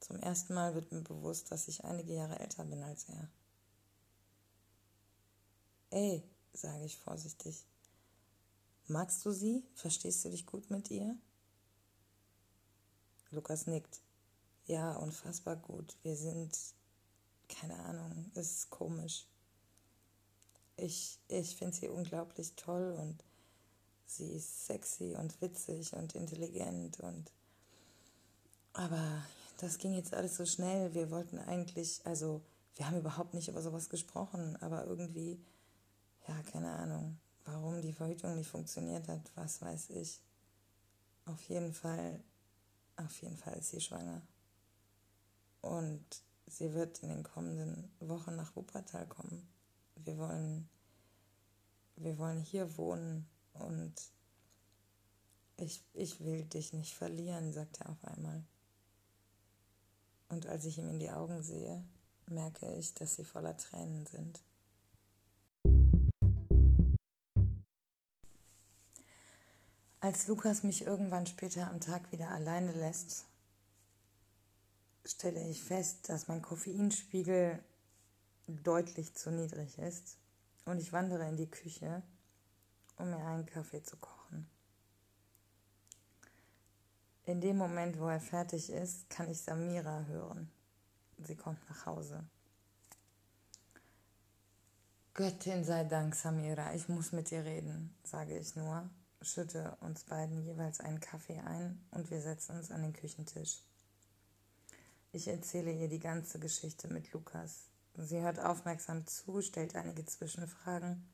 Zum 0.01 0.19
ersten 0.21 0.55
Mal 0.55 0.75
wird 0.75 0.93
mir 0.93 1.01
bewusst, 1.01 1.51
dass 1.51 1.67
ich 1.67 1.85
einige 1.85 2.15
Jahre 2.15 2.39
älter 2.39 2.65
bin 2.65 2.83
als 2.83 3.09
er. 3.09 3.29
Ey, 5.95 6.25
sage 6.53 6.85
ich 6.87 6.97
vorsichtig. 6.97 7.65
Magst 8.89 9.25
du 9.25 9.31
sie? 9.31 9.63
Verstehst 9.77 10.25
du 10.25 10.29
dich 10.29 10.45
gut 10.45 10.69
mit 10.69 10.91
ihr? 10.91 11.17
Lukas 13.31 13.69
nickt. 13.69 14.01
Ja, 14.67 14.97
unfassbar 14.97 15.55
gut. 15.55 15.97
Wir 16.03 16.17
sind, 16.17 16.59
keine 17.49 17.79
Ahnung, 17.85 18.29
es 18.35 18.57
ist 18.57 18.71
komisch. 18.71 19.29
Ich, 20.77 21.21
ich 21.29 21.55
finde 21.55 21.77
sie 21.77 21.89
unglaublich 21.89 22.55
toll 22.57 22.97
und 22.99 23.23
sie 24.05 24.33
ist 24.33 24.67
sexy 24.67 25.15
und 25.15 25.41
witzig 25.41 25.93
und 25.93 26.17
intelligent 26.17 26.99
und 26.99 27.31
aber 28.73 29.23
das 29.59 29.79
ging 29.79 29.95
jetzt 29.95 30.13
alles 30.13 30.35
so 30.35 30.45
schnell. 30.45 30.93
Wir 30.93 31.13
wollten 31.13 31.39
eigentlich, 31.39 32.05
also 32.05 32.43
wir 32.75 32.89
haben 32.89 32.99
überhaupt 32.99 33.33
nicht 33.33 33.47
über 33.47 33.63
sowas 33.63 33.89
gesprochen, 33.89 34.57
aber 34.61 34.87
irgendwie, 34.87 35.39
ja, 36.29 36.43
keine 36.51 36.71
Ahnung, 36.71 37.19
warum 37.45 37.81
die 37.81 37.93
Verhütung 37.93 38.37
nicht 38.37 38.49
funktioniert 38.49 39.09
hat, 39.09 39.31
was 39.35 39.61
weiß 39.63 39.91
ich. 39.91 40.21
Auf 41.27 41.43
jeden 41.49 41.73
Fall 41.73 42.23
auf 42.97 43.23
jeden 43.23 43.37
Fall 43.37 43.55
ist 43.55 43.71
sie 43.71 43.81
schwanger. 43.81 44.23
Und 45.61 46.05
sie 46.47 46.73
wird 46.75 47.03
in 47.03 47.09
den 47.09 47.23
kommenden 47.23 47.91
Wochen 48.01 48.37
nach 48.37 48.55
Wuppertal 48.55 49.07
kommen. 49.07 49.49
Wir 49.97 50.19
wollen, 50.19 50.69
wir 51.97 52.19
wollen 52.19 52.41
hier 52.41 52.77
wohnen 52.77 53.27
und 53.55 53.95
ich, 55.57 55.83
ich 55.95 56.21
will 56.21 56.45
dich 56.45 56.73
nicht 56.73 56.95
verlieren, 56.95 57.53
sagt 57.53 57.81
er 57.81 57.91
auf 57.91 58.05
einmal. 58.05 58.45
Und 60.29 60.47
als 60.47 60.65
ich 60.65 60.79
ihm 60.79 60.89
in 60.89 60.99
die 60.99 61.11
Augen 61.11 61.43
sehe, 61.43 61.85
merke 62.27 62.73
ich, 62.75 62.95
dass 62.95 63.15
sie 63.15 63.25
voller 63.25 63.57
Tränen 63.57 64.07
sind. 64.07 64.43
Als 70.05 70.27
Lukas 70.27 70.65
mich 70.65 70.85
irgendwann 70.85 71.27
später 71.27 71.71
am 71.71 71.81
Tag 71.81 72.13
wieder 72.13 72.29
alleine 72.29 72.73
lässt, 72.73 73.25
stelle 75.03 75.43
ich 75.49 75.63
fest, 75.63 76.11
dass 76.11 76.29
mein 76.29 76.43
Koffeinspiegel 76.43 77.59
deutlich 78.47 79.15
zu 79.15 79.31
niedrig 79.31 79.79
ist 79.79 80.19
und 80.67 80.79
ich 80.79 80.93
wandere 80.93 81.27
in 81.27 81.39
die 81.39 81.51
Küche, 81.51 82.03
um 82.99 83.09
mir 83.09 83.25
einen 83.25 83.47
Kaffee 83.47 83.83
zu 83.83 83.97
kochen. 83.97 84.47
In 87.25 87.41
dem 87.41 87.57
Moment, 87.57 87.99
wo 87.99 88.07
er 88.07 88.21
fertig 88.21 88.69
ist, 88.69 89.09
kann 89.09 89.31
ich 89.31 89.41
Samira 89.41 90.05
hören. 90.05 90.51
Sie 91.17 91.35
kommt 91.35 91.67
nach 91.71 91.87
Hause. 91.87 92.23
Göttin 95.15 95.65
sei 95.65 95.85
Dank, 95.85 96.15
Samira, 96.15 96.75
ich 96.75 96.91
muss 96.91 97.13
mit 97.13 97.31
dir 97.31 97.43
reden, 97.43 97.97
sage 98.03 98.39
ich 98.39 98.55
nur 98.55 98.91
schütte 99.25 99.77
uns 99.81 100.05
beiden 100.05 100.43
jeweils 100.45 100.81
einen 100.81 101.01
Kaffee 101.01 101.41
ein 101.41 101.81
und 101.91 102.11
wir 102.11 102.21
setzen 102.21 102.57
uns 102.57 102.71
an 102.71 102.83
den 102.83 102.93
Küchentisch. 102.93 103.63
Ich 105.13 105.29
erzähle 105.29 105.73
ihr 105.73 105.89
die 105.89 106.01
ganze 106.01 106.39
Geschichte 106.39 106.89
mit 106.89 107.13
Lukas. 107.13 107.69
Sie 107.97 108.21
hört 108.21 108.41
aufmerksam 108.41 109.07
zu, 109.07 109.41
stellt 109.41 109.77
einige 109.77 110.05
Zwischenfragen. 110.05 111.09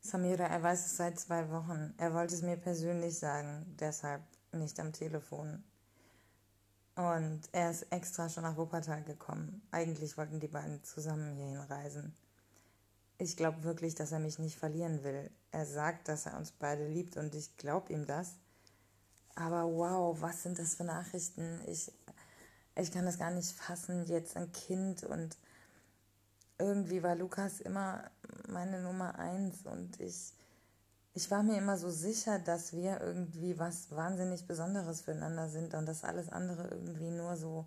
Samira, 0.00 0.44
er 0.44 0.62
weiß 0.62 0.84
es 0.84 0.96
seit 0.98 1.18
zwei 1.18 1.50
Wochen. 1.50 1.94
Er 1.96 2.12
wollte 2.12 2.34
es 2.34 2.42
mir 2.42 2.58
persönlich 2.58 3.18
sagen, 3.18 3.74
deshalb 3.80 4.22
nicht 4.52 4.78
am 4.78 4.92
Telefon. 4.92 5.64
Und 6.94 7.40
er 7.52 7.70
ist 7.70 7.90
extra 7.90 8.28
schon 8.28 8.42
nach 8.42 8.58
Wuppertal 8.58 9.02
gekommen. 9.02 9.66
Eigentlich 9.70 10.18
wollten 10.18 10.40
die 10.40 10.48
beiden 10.48 10.84
zusammen 10.84 11.34
hierhin 11.34 11.60
reisen. 11.60 12.14
Ich 13.16 13.36
glaube 13.36 13.62
wirklich, 13.64 13.94
dass 13.94 14.12
er 14.12 14.20
mich 14.20 14.38
nicht 14.38 14.58
verlieren 14.58 15.02
will. 15.02 15.30
Er 15.54 15.66
sagt, 15.66 16.08
dass 16.08 16.26
er 16.26 16.36
uns 16.36 16.50
beide 16.50 16.88
liebt 16.88 17.16
und 17.16 17.32
ich 17.36 17.56
glaube 17.56 17.92
ihm 17.92 18.06
das. 18.06 18.32
Aber 19.36 19.62
wow, 19.64 20.20
was 20.20 20.42
sind 20.42 20.58
das 20.58 20.74
für 20.74 20.82
Nachrichten? 20.82 21.60
Ich, 21.68 21.92
ich 22.74 22.90
kann 22.90 23.04
das 23.04 23.20
gar 23.20 23.30
nicht 23.30 23.52
fassen. 23.52 24.04
Jetzt 24.06 24.36
ein 24.36 24.50
Kind 24.50 25.04
und 25.04 25.36
irgendwie 26.58 27.04
war 27.04 27.14
Lukas 27.14 27.60
immer 27.60 28.10
meine 28.48 28.82
Nummer 28.82 29.16
eins 29.16 29.64
und 29.64 30.00
ich, 30.00 30.32
ich 31.14 31.30
war 31.30 31.44
mir 31.44 31.58
immer 31.58 31.78
so 31.78 31.88
sicher, 31.88 32.40
dass 32.40 32.72
wir 32.72 33.00
irgendwie 33.00 33.56
was 33.56 33.92
wahnsinnig 33.92 34.48
Besonderes 34.48 35.02
füreinander 35.02 35.48
sind 35.48 35.74
und 35.74 35.86
dass 35.86 36.02
alles 36.02 36.30
andere 36.30 36.66
irgendwie 36.66 37.10
nur 37.10 37.36
so, 37.36 37.64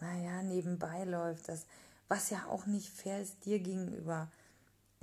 naja, 0.00 0.42
nebenbei 0.42 1.04
läuft. 1.04 1.48
Das, 1.48 1.66
was 2.08 2.30
ja 2.30 2.44
auch 2.48 2.66
nicht 2.66 2.88
fair 2.88 3.20
ist 3.20 3.44
dir 3.44 3.60
gegenüber. 3.60 4.32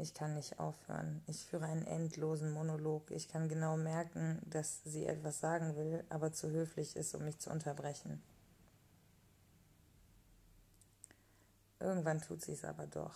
Ich 0.02 0.16
kann 0.16 0.34
nicht 0.34 0.60
aufhören. 0.60 1.22
Ich 1.28 1.46
führe 1.46 1.66
einen 1.66 1.86
endlosen 1.86 2.52
Monolog. 2.52 3.12
Ich 3.12 3.28
kann 3.28 3.48
genau 3.48 3.78
merken, 3.78 4.42
dass 4.50 4.84
sie 4.84 5.06
etwas 5.06 5.40
sagen 5.40 5.76
will, 5.76 6.04
aber 6.10 6.34
zu 6.34 6.50
höflich 6.50 6.96
ist, 6.96 7.14
um 7.14 7.24
mich 7.24 7.38
zu 7.38 7.52
unterbrechen. 7.52 8.20
Irgendwann 11.80 12.20
tut 12.20 12.42
sie 12.42 12.54
es 12.54 12.66
aber 12.66 12.88
doch. 12.88 13.16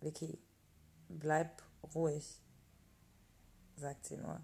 Vicky, 0.00 0.38
bleib 1.08 1.62
ruhig, 1.94 2.42
sagt 3.76 4.04
sie 4.04 4.18
nur. 4.18 4.38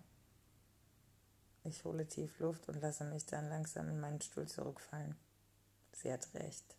Ich 1.64 1.84
hole 1.84 2.06
tief 2.06 2.38
Luft 2.38 2.66
und 2.70 2.80
lasse 2.80 3.04
mich 3.04 3.26
dann 3.26 3.50
langsam 3.50 3.90
in 3.90 4.00
meinen 4.00 4.22
Stuhl 4.22 4.48
zurückfallen. 4.48 5.16
Sie 5.92 6.10
hat 6.10 6.32
recht. 6.32 6.76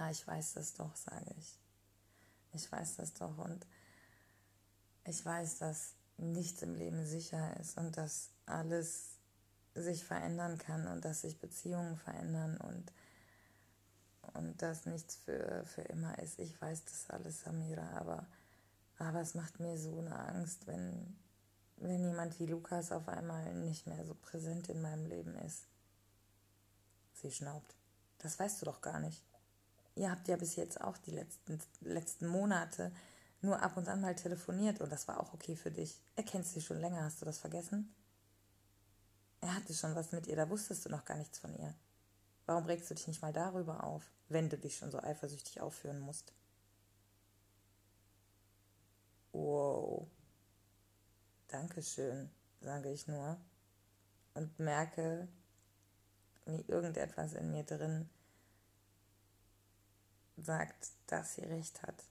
Ja, 0.00 0.10
ich 0.10 0.26
weiß 0.26 0.54
das 0.54 0.72
doch, 0.72 0.96
sage 0.96 1.34
ich. 1.36 1.60
Ich 2.52 2.72
weiß 2.72 2.96
das 2.96 3.12
doch 3.12 3.36
und 3.36 3.66
ich 5.04 5.22
weiß, 5.22 5.58
dass 5.58 5.92
nichts 6.16 6.62
im 6.62 6.74
Leben 6.74 7.04
sicher 7.04 7.54
ist 7.60 7.76
und 7.76 7.98
dass 7.98 8.30
alles 8.46 9.18
sich 9.74 10.02
verändern 10.02 10.56
kann 10.56 10.86
und 10.86 11.04
dass 11.04 11.20
sich 11.20 11.38
Beziehungen 11.38 11.98
verändern 11.98 12.56
und, 12.56 12.92
und 14.32 14.62
dass 14.62 14.86
nichts 14.86 15.16
für, 15.16 15.64
für 15.66 15.82
immer 15.82 16.18
ist. 16.18 16.38
Ich 16.38 16.58
weiß 16.58 16.82
das 16.86 17.10
alles, 17.10 17.42
Samira, 17.42 17.86
aber, 17.98 18.26
aber 18.96 19.20
es 19.20 19.34
macht 19.34 19.60
mir 19.60 19.76
so 19.76 19.98
eine 19.98 20.18
Angst, 20.18 20.66
wenn, 20.66 21.18
wenn 21.76 22.06
jemand 22.06 22.40
wie 22.40 22.46
Lukas 22.46 22.90
auf 22.90 23.06
einmal 23.06 23.54
nicht 23.54 23.86
mehr 23.86 24.06
so 24.06 24.14
präsent 24.14 24.70
in 24.70 24.80
meinem 24.80 25.04
Leben 25.04 25.34
ist. 25.34 25.66
Sie 27.12 27.30
schnaubt. 27.30 27.74
Das 28.16 28.38
weißt 28.38 28.62
du 28.62 28.64
doch 28.64 28.80
gar 28.80 28.98
nicht. 28.98 29.29
Ihr 29.94 30.10
habt 30.10 30.28
ja 30.28 30.36
bis 30.36 30.56
jetzt 30.56 30.80
auch 30.80 30.96
die 30.98 31.10
letzten, 31.10 31.58
letzten 31.80 32.26
Monate 32.26 32.92
nur 33.42 33.62
ab 33.62 33.76
und 33.76 33.88
an 33.88 34.00
mal 34.00 34.14
telefoniert 34.14 34.80
und 34.80 34.90
das 34.90 35.08
war 35.08 35.20
auch 35.20 35.32
okay 35.34 35.56
für 35.56 35.70
dich. 35.70 36.00
Er 36.16 36.24
kennt 36.24 36.46
sie 36.46 36.60
schon 36.60 36.80
länger, 36.80 37.04
hast 37.04 37.20
du 37.20 37.24
das 37.24 37.38
vergessen? 37.38 37.94
Er 39.40 39.54
hatte 39.54 39.72
schon 39.72 39.94
was 39.94 40.12
mit 40.12 40.26
ihr, 40.26 40.36
da 40.36 40.48
wusstest 40.48 40.84
du 40.84 40.90
noch 40.90 41.04
gar 41.04 41.16
nichts 41.16 41.38
von 41.38 41.54
ihr. 41.58 41.74
Warum 42.46 42.66
regst 42.66 42.90
du 42.90 42.94
dich 42.94 43.06
nicht 43.06 43.22
mal 43.22 43.32
darüber 43.32 43.84
auf, 43.84 44.10
wenn 44.28 44.48
du 44.48 44.58
dich 44.58 44.76
schon 44.76 44.90
so 44.90 44.98
eifersüchtig 45.00 45.60
aufführen 45.60 46.00
musst? 46.00 46.32
Wow. 49.32 50.06
Dankeschön, 51.48 52.30
sage 52.60 52.90
ich 52.90 53.06
nur 53.06 53.36
und 54.34 54.58
merke, 54.58 55.28
wie 56.46 56.64
irgendetwas 56.68 57.34
in 57.34 57.50
mir 57.50 57.64
drin 57.64 58.08
sagt, 60.44 60.90
dass 61.06 61.34
sie 61.34 61.42
recht 61.42 61.82
hat. 61.82 62.04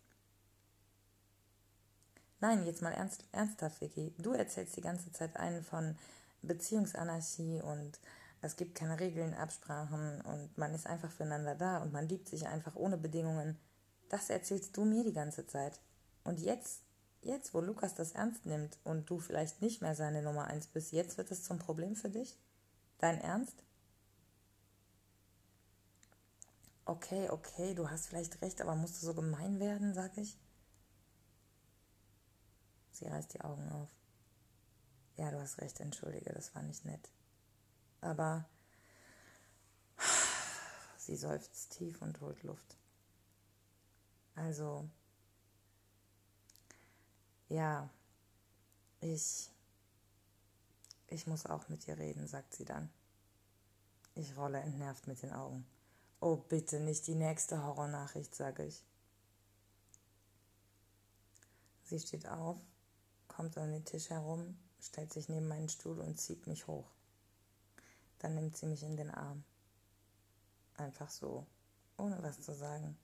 Nein, 2.42 2.66
jetzt 2.66 2.82
mal 2.82 2.94
ernst, 2.94 3.26
ernsthaft, 3.32 3.82
Vicky. 3.82 4.14
Du 4.18 4.32
erzählst 4.32 4.78
die 4.78 4.82
ganze 4.82 5.12
Zeit 5.12 5.36
einen 5.38 5.64
von 5.64 5.98
Beziehungsanarchie 6.42 7.62
und 7.62 8.00
es 8.42 8.56
gibt 8.56 8.76
keine 8.76 9.00
Regeln, 9.00 9.34
Absprachen 9.34 10.22
und 10.22 10.58
man 10.58 10.74
ist 10.74 10.88
einfach 10.88 11.12
füreinander 11.12 11.56
da 11.56 11.80
und 11.80 11.92
man 11.92 12.08
liebt 12.08 12.30
sich 12.30 12.48
einfach 12.48 12.76
ohne 12.76 12.98
Bedingungen. 12.98 13.58
Das 14.08 14.30
erzählst 14.30 14.76
du 14.78 14.86
mir 14.86 15.04
die 15.04 15.14
ganze 15.14 15.46
Zeit. 15.46 15.82
Und 16.24 16.40
jetzt, 16.40 16.84
jetzt, 17.22 17.54
wo 17.54 17.60
Lukas 17.60 17.96
das 17.96 18.14
ernst 18.14 18.46
nimmt 18.46 18.78
und 18.86 19.10
du 19.10 19.20
vielleicht 19.20 19.62
nicht 19.62 19.82
mehr 19.82 19.96
seine 19.96 20.22
Nummer 20.22 20.46
eins 20.46 20.68
bist, 20.68 20.94
jetzt 20.94 21.18
wird 21.18 21.32
es 21.32 21.44
zum 21.44 21.60
Problem 21.60 21.96
für 21.96 22.10
dich? 22.10 22.38
Dein 23.00 23.20
Ernst? 23.20 23.64
Okay, 26.90 27.30
okay, 27.30 27.76
du 27.76 27.88
hast 27.88 28.08
vielleicht 28.08 28.42
recht, 28.42 28.62
aber 28.62 28.74
musst 28.74 29.00
du 29.00 29.06
so 29.06 29.14
gemein 29.14 29.60
werden, 29.60 29.94
sag 29.94 30.18
ich. 30.18 30.40
Sie 32.90 33.06
reißt 33.06 33.32
die 33.36 33.42
Augen 33.42 33.70
auf. 33.70 33.92
Ja, 35.16 35.30
du 35.30 35.40
hast 35.40 35.60
recht, 35.60 35.80
entschuldige, 35.82 36.34
das 36.34 36.56
war 36.56 36.64
nicht 36.64 36.86
nett. 36.86 37.12
Aber 38.02 38.50
sie 40.98 41.16
seufzt 41.16 41.74
tief 41.74 42.02
und 42.02 42.20
holt 42.22 42.42
Luft. 42.42 42.76
Also, 44.34 44.90
ja, 47.50 47.88
ich, 49.00 49.52
ich 51.06 51.28
muss 51.28 51.46
auch 51.46 51.70
mit 51.70 51.86
dir 51.86 52.00
reden, 52.00 52.26
sagt 52.26 52.56
sie 52.56 52.66
dann. 52.66 52.90
Ich 54.16 54.36
rolle 54.36 54.60
entnervt 54.60 55.06
mit 55.06 55.22
den 55.22 55.34
Augen. 55.34 55.68
Oh, 56.22 56.36
bitte 56.36 56.82
nicht 56.82 57.08
die 57.08 57.16
nächste 57.16 57.64
Horrornachricht, 57.64 58.36
sage 58.36 58.66
ich. 58.66 58.84
Sie 61.86 62.00
steht 62.00 62.28
auf, 62.28 62.58
kommt 63.30 63.56
um 63.56 63.72
den 63.72 63.86
Tisch 63.86 64.10
herum, 64.10 64.58
stellt 64.82 65.14
sich 65.14 65.30
neben 65.30 65.48
meinen 65.48 65.70
Stuhl 65.70 66.00
und 66.00 66.20
zieht 66.20 66.46
mich 66.46 66.68
hoch. 66.68 66.92
Dann 68.20 68.36
nimmt 68.36 68.58
sie 68.58 68.66
mich 68.66 68.84
in 68.84 68.98
den 68.98 69.12
Arm. 69.12 69.46
Einfach 70.76 71.10
so, 71.10 71.48
ohne 71.98 72.22
was 72.22 72.42
zu 72.42 72.54
sagen. 72.54 72.98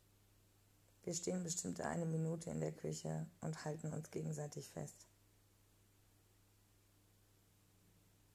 Wir 1.03 1.13
stehen 1.13 1.41
bestimmt 1.43 1.79
eine 1.79 2.05
Minute 2.05 2.49
in 2.49 2.59
der 2.59 2.73
Küche 2.73 3.27
und 3.39 3.63
halten 3.63 3.93
uns 3.93 4.11
gegenseitig 4.11 4.69
fest. 4.69 5.07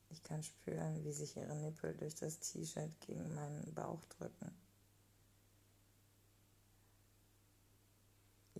Ich 0.08 0.22
kann 0.22 0.42
spüren, 0.42 1.04
wie 1.04 1.12
sich 1.12 1.36
ihre 1.36 1.54
Nippel 1.54 1.94
durch 1.96 2.14
das 2.14 2.38
T-Shirt 2.38 2.98
gegen 3.00 3.34
meinen 3.34 3.74
Bauch 3.74 4.04
drücken. 4.06 4.54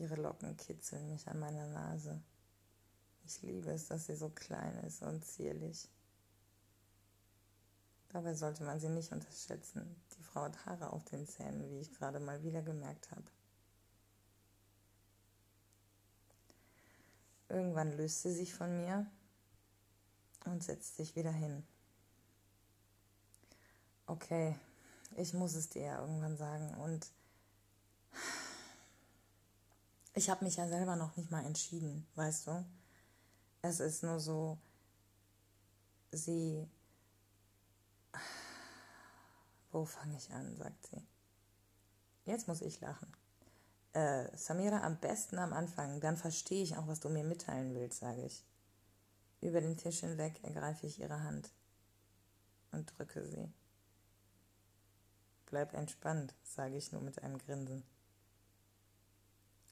Ihre 0.01 0.17
Locken 0.17 0.57
kitzeln 0.57 1.11
mich 1.11 1.29
an 1.29 1.39
meiner 1.39 1.67
Nase. 1.67 2.23
Ich 3.27 3.43
liebe 3.43 3.71
es, 3.71 3.89
dass 3.89 4.07
sie 4.07 4.17
so 4.17 4.31
klein 4.31 4.75
ist 4.79 5.03
und 5.03 5.23
zierlich. 5.23 5.89
Dabei 8.09 8.33
sollte 8.35 8.65
man 8.65 8.81
sie 8.81 8.89
nicht 8.89 9.13
unterschätzen. 9.13 9.95
Die 10.17 10.23
Frau 10.23 10.41
hat 10.41 10.65
Haare 10.65 10.95
auf 10.95 11.05
den 11.05 11.27
Zähnen, 11.27 11.71
wie 11.71 11.81
ich 11.81 11.93
gerade 11.93 12.19
mal 12.19 12.43
wieder 12.43 12.63
gemerkt 12.63 13.11
habe. 13.11 13.31
Irgendwann 17.51 17.93
löst 17.93 18.23
sie 18.23 18.33
sich 18.33 18.55
von 18.55 18.75
mir 18.79 19.07
und 20.47 20.65
setzt 20.65 20.97
sich 20.97 21.15
wieder 21.15 21.33
hin. 21.33 21.63
Okay, 24.07 24.59
ich 25.17 25.35
muss 25.35 25.55
es 25.55 25.69
dir 25.69 25.83
ja 25.83 26.01
irgendwann 26.01 26.39
sagen 26.39 26.75
und 26.77 27.07
ich 30.15 30.31
habe 30.31 30.45
mich 30.45 30.57
ja 30.57 30.69
selber 30.69 30.97
noch 30.97 31.17
nicht 31.17 31.31
mal 31.31 31.45
entschieden, 31.45 32.07
weißt 32.15 32.47
du? 32.49 32.65
Es 33.63 33.81
ist 33.81 34.03
nur 34.03 34.21
so, 34.21 34.59
sie. 36.13 36.69
Wo 39.73 39.85
fange 39.85 40.17
ich 40.17 40.31
an, 40.33 40.57
sagt 40.57 40.87
sie. 40.89 41.03
Jetzt 42.25 42.49
muss 42.49 42.61
ich 42.61 42.81
lachen 42.81 43.13
äh, 43.93 44.37
Samira, 44.37 44.83
am 44.83 44.99
besten 44.99 45.39
am 45.39 45.53
Anfang, 45.53 46.01
dann 46.01 46.17
verstehe 46.17 46.63
ich 46.63 46.77
auch, 46.77 46.87
was 46.87 47.01
du 47.01 47.09
mir 47.09 47.25
mitteilen 47.25 47.75
willst, 47.75 48.01
sage 48.01 48.25
ich. 48.25 48.45
Über 49.41 49.61
den 49.61 49.77
Tisch 49.77 50.01
hinweg 50.01 50.43
ergreife 50.43 50.87
ich 50.87 51.01
ihre 51.01 51.23
Hand 51.23 51.51
und 52.73 52.93
drücke 52.97 53.25
sie. 53.25 53.51
Bleib 55.47 55.75
entspannt, 55.75 56.35
sage 56.45 56.77
ich 56.77 56.93
nur 56.93 57.01
mit 57.01 57.23
einem 57.23 57.39
Grinsen. 57.39 57.83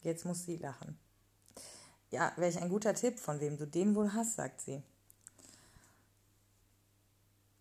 Jetzt 0.02 0.24
muss 0.24 0.44
sie 0.44 0.56
lachen. 0.56 0.98
Ja, 2.10 2.32
welch 2.36 2.60
ein 2.60 2.70
guter 2.70 2.94
Tipp, 2.94 3.18
von 3.18 3.40
wem 3.40 3.56
du 3.58 3.66
den 3.66 3.94
wohl 3.94 4.12
hast, 4.12 4.36
sagt 4.36 4.60
sie. 4.60 4.82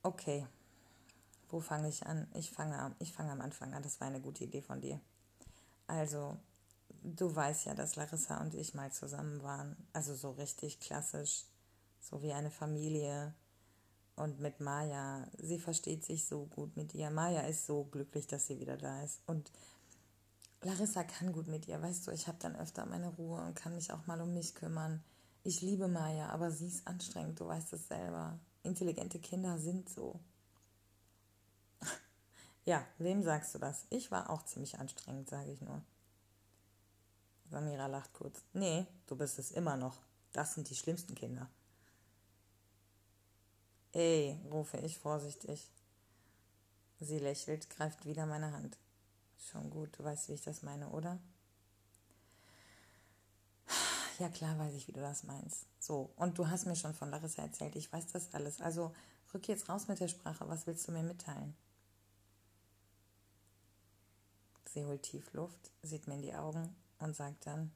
Okay, 0.03 0.47
wo 1.49 1.59
fange 1.59 1.89
ich 1.89 2.05
an? 2.05 2.27
Ich 2.33 2.51
fange, 2.51 2.95
ich 2.99 3.17
am 3.19 3.41
Anfang 3.41 3.73
an, 3.73 3.83
das 3.83 3.99
war 3.99 4.07
eine 4.07 4.21
gute 4.21 4.45
Idee 4.45 4.61
von 4.61 4.79
dir. 4.79 4.99
Also, 5.87 6.37
du 7.03 7.33
weißt 7.33 7.65
ja, 7.65 7.73
dass 7.73 7.95
Larissa 7.95 8.41
und 8.41 8.53
ich 8.53 8.73
mal 8.73 8.91
zusammen 8.91 9.41
waren. 9.43 9.75
Also 9.93 10.15
so 10.15 10.31
richtig 10.31 10.79
klassisch, 10.79 11.45
so 11.99 12.21
wie 12.21 12.33
eine 12.33 12.51
Familie. 12.51 13.33
Und 14.15 14.39
mit 14.39 14.59
Maya, 14.59 15.27
sie 15.37 15.59
versteht 15.59 16.03
sich 16.03 16.25
so 16.25 16.45
gut 16.45 16.75
mit 16.75 16.93
ihr. 16.95 17.11
Maya 17.11 17.41
ist 17.41 17.65
so 17.65 17.83
glücklich, 17.83 18.27
dass 18.27 18.47
sie 18.47 18.59
wieder 18.59 18.75
da 18.75 19.03
ist. 19.03 19.21
Und 19.27 19.51
Larissa 20.61 21.03
kann 21.03 21.31
gut 21.31 21.47
mit 21.47 21.67
ihr. 21.67 21.81
Weißt 21.81 22.07
du, 22.07 22.11
ich 22.11 22.27
habe 22.27 22.37
dann 22.39 22.55
öfter 22.55 22.85
meine 22.85 23.09
Ruhe 23.09 23.41
und 23.41 23.55
kann 23.55 23.75
mich 23.75 23.91
auch 23.91 24.05
mal 24.07 24.19
um 24.21 24.33
mich 24.33 24.55
kümmern. 24.55 25.03
Ich 25.43 25.61
liebe 25.61 25.87
Maya, 25.87 26.29
aber 26.29 26.51
sie 26.51 26.67
ist 26.67 26.87
anstrengend, 26.87 27.39
du 27.39 27.47
weißt 27.47 27.73
es 27.73 27.87
selber. 27.87 28.39
Intelligente 28.63 29.19
Kinder 29.19 29.57
sind 29.57 29.87
so. 29.89 30.19
ja, 32.65 32.85
wem 32.97 33.23
sagst 33.23 33.55
du 33.55 33.59
das? 33.59 33.85
Ich 33.89 34.11
war 34.11 34.29
auch 34.29 34.43
ziemlich 34.43 34.79
anstrengend, 34.79 35.29
sage 35.29 35.51
ich 35.51 35.61
nur. 35.61 35.81
Samira 37.49 37.87
lacht 37.87 38.11
kurz. 38.13 38.43
Nee, 38.53 38.85
du 39.05 39.15
bist 39.15 39.39
es 39.39 39.51
immer 39.51 39.77
noch. 39.77 40.01
Das 40.33 40.55
sind 40.55 40.69
die 40.69 40.75
schlimmsten 40.75 41.15
Kinder. 41.15 41.49
Ey, 43.93 44.37
rufe 44.51 44.77
ich 44.77 44.99
vorsichtig. 44.99 45.71
Sie 46.99 47.19
lächelt, 47.19 47.69
greift 47.69 48.05
wieder 48.05 48.25
meine 48.25 48.51
Hand. 48.51 48.77
Schon 49.37 49.69
gut, 49.69 49.97
du 49.97 50.03
weißt, 50.03 50.29
wie 50.29 50.33
ich 50.33 50.41
das 50.41 50.61
meine, 50.61 50.89
oder? 50.89 51.19
Ja, 54.19 54.29
klar 54.29 54.57
weiß 54.57 54.73
ich, 54.73 54.87
wie 54.87 54.93
du 54.93 54.99
das 54.99 55.23
meinst. 55.23 55.67
So, 55.79 56.11
und 56.15 56.39
du 56.39 56.47
hast 56.47 56.65
mir 56.65 56.75
schon 56.75 56.95
von 56.95 57.11
Larissa 57.11 57.43
erzählt, 57.43 57.75
ich 57.75 57.91
weiß 57.93 58.07
das 58.07 58.33
alles. 58.33 58.61
Also 58.61 58.93
rück 59.33 59.47
jetzt 59.47 59.69
raus 59.69 59.87
mit 59.87 59.99
der 59.99 60.07
Sprache, 60.07 60.47
was 60.49 60.65
willst 60.65 60.87
du 60.87 60.91
mir 60.91 61.03
mitteilen? 61.03 61.55
Sie 64.65 64.83
holt 64.83 65.03
tief 65.03 65.31
Luft, 65.33 65.71
sieht 65.83 66.07
mir 66.07 66.15
in 66.15 66.21
die 66.23 66.33
Augen 66.33 66.75
und 66.99 67.15
sagt 67.15 67.45
dann, 67.45 67.71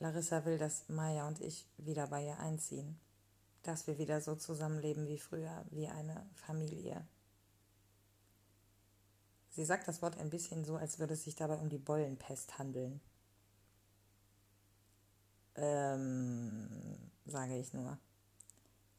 Larissa 0.00 0.44
will, 0.44 0.58
dass 0.58 0.88
Maya 0.88 1.26
und 1.28 1.40
ich 1.40 1.66
wieder 1.78 2.08
bei 2.08 2.26
ihr 2.26 2.38
einziehen, 2.40 2.98
dass 3.62 3.86
wir 3.86 3.98
wieder 3.98 4.20
so 4.20 4.34
zusammenleben 4.34 5.06
wie 5.06 5.18
früher, 5.18 5.64
wie 5.70 5.88
eine 5.88 6.28
Familie. 6.34 7.06
Sie 9.54 9.64
sagt 9.64 9.86
das 9.86 10.02
Wort 10.02 10.18
ein 10.18 10.30
bisschen 10.30 10.64
so, 10.64 10.76
als 10.76 10.98
würde 10.98 11.14
es 11.14 11.24
sich 11.24 11.36
dabei 11.36 11.56
um 11.56 11.68
die 11.68 11.78
Beulenpest 11.78 12.58
handeln. 12.58 13.00
Ähm, 15.54 16.68
sage 17.24 17.56
ich 17.56 17.72
nur. 17.72 17.96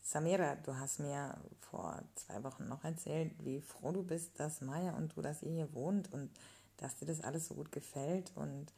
Samira, 0.01 0.55
du 0.55 0.77
hast 0.77 0.99
mir 0.99 1.35
vor 1.59 2.01
zwei 2.15 2.43
Wochen 2.43 2.69
noch 2.69 2.83
erzählt, 2.85 3.33
wie 3.43 3.59
froh 3.59 3.91
du 3.91 4.03
bist, 4.03 4.39
dass 4.39 4.61
Maya 4.61 4.95
und 4.95 5.17
du, 5.17 5.21
dass 5.21 5.41
ihr 5.41 5.51
hier 5.51 5.73
wohnt 5.73 6.13
und 6.13 6.31
dass 6.77 6.95
dir 6.95 7.05
das 7.05 7.21
alles 7.21 7.47
so 7.47 7.55
gut 7.55 7.71
gefällt 7.71 8.31
und 8.35 8.71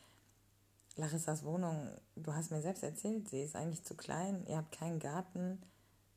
Larissas 0.95 1.43
Wohnung, 1.43 1.91
du 2.15 2.33
hast 2.33 2.49
mir 2.49 2.61
selbst 2.61 2.81
erzählt, 2.81 3.29
sie 3.29 3.43
ist 3.43 3.55
eigentlich 3.55 3.83
zu 3.83 3.95
klein, 3.95 4.43
ihr 4.47 4.57
habt 4.57 4.71
keinen 4.71 4.99
Garten, 4.99 5.61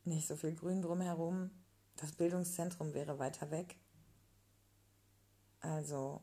nicht 0.05 0.27
so 0.27 0.37
viel 0.37 0.55
Grün 0.55 0.81
drumherum, 0.81 1.51
das 1.97 2.13
Bildungszentrum 2.13 2.95
wäre 2.95 3.19
weiter 3.19 3.51
weg. 3.51 3.77
Also, 5.61 6.21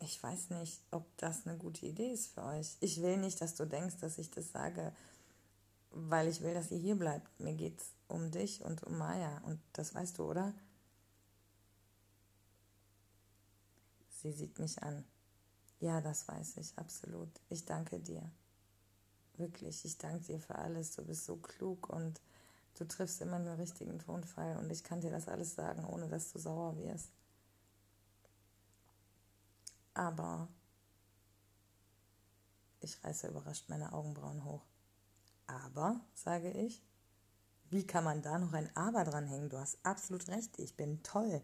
ich 0.00 0.22
weiß 0.22 0.50
nicht, 0.50 0.80
ob 0.90 1.04
das 1.16 1.46
eine 1.46 1.58
gute 1.58 1.86
Idee 1.86 2.12
ist 2.12 2.28
für 2.28 2.44
euch. 2.44 2.76
Ich 2.80 3.02
will 3.02 3.16
nicht, 3.16 3.40
dass 3.40 3.54
du 3.54 3.66
denkst, 3.66 3.96
dass 4.00 4.18
ich 4.18 4.30
das 4.30 4.52
sage, 4.52 4.92
weil 5.90 6.28
ich 6.28 6.40
will, 6.42 6.54
dass 6.54 6.70
ihr 6.70 6.78
hier 6.78 6.96
bleibt. 6.96 7.40
Mir 7.40 7.54
geht 7.54 7.80
es 7.80 7.86
um 8.06 8.30
dich 8.30 8.62
und 8.64 8.82
um 8.84 8.98
Maya 8.98 9.38
und 9.44 9.60
das 9.72 9.94
weißt 9.94 10.18
du, 10.18 10.24
oder? 10.24 10.54
Sie 14.22 14.32
sieht 14.32 14.58
mich 14.58 14.82
an. 14.82 15.04
Ja, 15.80 16.00
das 16.00 16.26
weiß 16.26 16.56
ich, 16.56 16.76
absolut. 16.76 17.30
Ich 17.48 17.64
danke 17.64 18.00
dir. 18.00 18.30
Wirklich, 19.36 19.84
ich 19.84 19.96
danke 19.96 20.24
dir 20.24 20.40
für 20.40 20.56
alles. 20.56 20.96
Du 20.96 21.04
bist 21.04 21.24
so 21.24 21.36
klug 21.36 21.88
und 21.88 22.20
du 22.74 22.84
triffst 22.86 23.20
immer 23.20 23.38
den 23.38 23.54
richtigen 23.54 23.98
Tonfall 24.00 24.56
und 24.58 24.70
ich 24.70 24.82
kann 24.82 25.00
dir 25.00 25.10
das 25.10 25.28
alles 25.28 25.54
sagen, 25.54 25.84
ohne 25.84 26.08
dass 26.08 26.32
du 26.32 26.38
sauer 26.38 26.76
wirst. 26.78 27.10
Aber 29.98 30.46
ich 32.78 33.02
reiße 33.02 33.26
überrascht 33.26 33.68
meine 33.68 33.92
Augenbrauen 33.92 34.44
hoch. 34.44 34.64
Aber, 35.48 36.00
sage 36.14 36.52
ich, 36.52 36.84
wie 37.68 37.84
kann 37.84 38.04
man 38.04 38.22
da 38.22 38.38
noch 38.38 38.52
ein 38.52 38.70
Aber 38.76 39.02
dranhängen? 39.02 39.48
Du 39.48 39.58
hast 39.58 39.84
absolut 39.84 40.28
recht, 40.28 40.56
ich 40.60 40.76
bin 40.76 41.02
toll. 41.02 41.42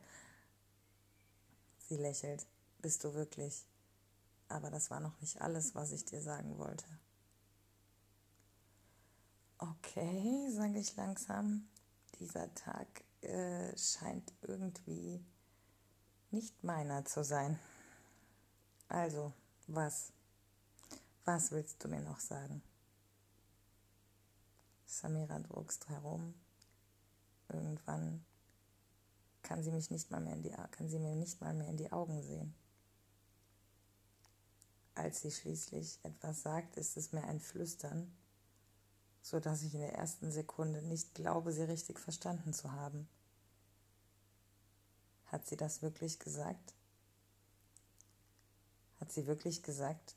Sie 1.78 1.96
lächelt. 1.96 2.46
Bist 2.78 3.02
du 3.02 3.14
wirklich? 3.14 3.66
Aber 4.46 4.70
das 4.70 4.88
war 4.88 5.00
noch 5.00 5.20
nicht 5.20 5.40
alles, 5.40 5.74
was 5.74 5.90
ich 5.90 6.04
dir 6.04 6.22
sagen 6.22 6.56
wollte. 6.56 6.86
Okay, 9.58 10.48
sage 10.50 10.78
ich 10.78 10.94
langsam. 10.94 11.68
Dieser 12.20 12.54
Tag 12.54 12.86
äh, 13.22 13.76
scheint 13.76 14.32
irgendwie 14.42 15.26
nicht 16.30 16.62
meiner 16.62 17.04
zu 17.04 17.24
sein. 17.24 17.58
Also, 18.94 19.32
was? 19.66 20.12
Was 21.24 21.50
willst 21.50 21.82
du 21.82 21.88
mir 21.88 22.00
noch 22.00 22.20
sagen? 22.20 22.62
Samira 24.86 25.40
druckst 25.40 25.88
herum. 25.88 26.32
Irgendwann 27.48 28.24
kann 29.42 29.64
sie 29.64 29.72
mich 29.72 29.90
nicht 29.90 30.12
mal 30.12 30.20
mehr 30.20 30.34
in 30.34 30.44
die 30.44 30.54
kann 30.70 30.88
sie 30.88 31.00
mir 31.00 31.16
nicht 31.16 31.40
mal 31.40 31.52
mehr 31.54 31.66
in 31.66 31.76
die 31.76 31.90
Augen 31.90 32.22
sehen. 32.22 32.54
Als 34.94 35.22
sie 35.22 35.32
schließlich 35.32 35.98
etwas 36.04 36.44
sagt, 36.44 36.76
ist 36.76 36.96
es 36.96 37.10
mir 37.10 37.24
ein 37.24 37.40
Flüstern, 37.40 38.16
so 39.22 39.40
dass 39.40 39.64
ich 39.64 39.74
in 39.74 39.80
der 39.80 39.96
ersten 39.96 40.30
Sekunde 40.30 40.82
nicht 40.82 41.16
glaube, 41.16 41.52
sie 41.52 41.64
richtig 41.64 41.98
verstanden 41.98 42.52
zu 42.52 42.70
haben. 42.70 43.08
Hat 45.26 45.48
sie 45.48 45.56
das 45.56 45.82
wirklich 45.82 46.20
gesagt? 46.20 46.74
Hat 49.04 49.12
sie 49.12 49.26
wirklich 49.26 49.62
gesagt, 49.62 50.16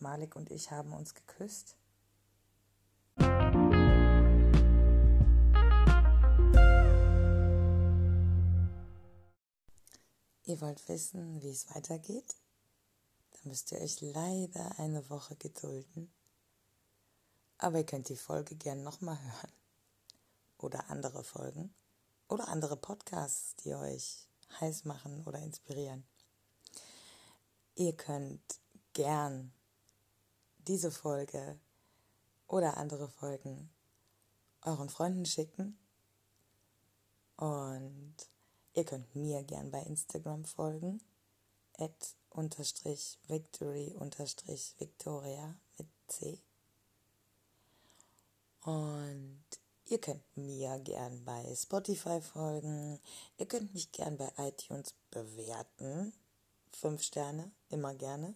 Malik 0.00 0.36
und 0.36 0.50
ich 0.50 0.70
haben 0.70 0.92
uns 0.92 1.14
geküsst? 1.14 1.78
Ihr 10.44 10.60
wollt 10.60 10.86
wissen, 10.90 11.40
wie 11.40 11.48
es 11.48 11.74
weitergeht? 11.74 12.36
Dann 13.30 13.44
müsst 13.44 13.72
ihr 13.72 13.80
euch 13.80 14.02
leider 14.02 14.78
eine 14.78 15.08
Woche 15.08 15.34
gedulden. 15.36 16.12
Aber 17.56 17.78
ihr 17.78 17.86
könnt 17.86 18.10
die 18.10 18.16
Folge 18.16 18.56
gern 18.56 18.82
nochmal 18.82 19.18
hören. 19.18 19.52
Oder 20.58 20.90
andere 20.90 21.24
Folgen. 21.24 21.74
Oder 22.28 22.48
andere 22.48 22.76
Podcasts, 22.76 23.56
die 23.64 23.74
euch 23.74 24.28
heiß 24.60 24.84
machen 24.84 25.24
oder 25.26 25.38
inspirieren. 25.38 26.06
Ihr 27.78 27.92
könnt 27.92 28.58
gern 28.92 29.52
diese 30.66 30.90
Folge 30.90 31.60
oder 32.48 32.76
andere 32.76 33.08
Folgen 33.08 33.70
euren 34.62 34.88
Freunden 34.88 35.24
schicken. 35.24 35.78
Und 37.36 38.16
ihr 38.74 38.84
könnt 38.84 39.14
mir 39.14 39.44
gern 39.44 39.70
bei 39.70 39.80
Instagram 39.82 40.44
folgen. 40.44 41.00
At 41.74 42.16
unterstrich 42.30 43.16
victory 43.28 43.94
unterstrich 43.96 44.74
victoria 44.78 45.54
mit 45.78 45.86
C. 46.08 46.42
Und 48.62 49.44
ihr 49.84 50.00
könnt 50.00 50.36
mir 50.36 50.80
gern 50.80 51.24
bei 51.24 51.54
Spotify 51.54 52.20
folgen. 52.20 52.98
Ihr 53.36 53.46
könnt 53.46 53.72
mich 53.72 53.92
gern 53.92 54.16
bei 54.16 54.32
iTunes 54.36 54.94
bewerten. 55.12 56.12
Fünf 56.72 57.02
Sterne, 57.02 57.52
immer 57.70 57.94
gerne. 57.94 58.34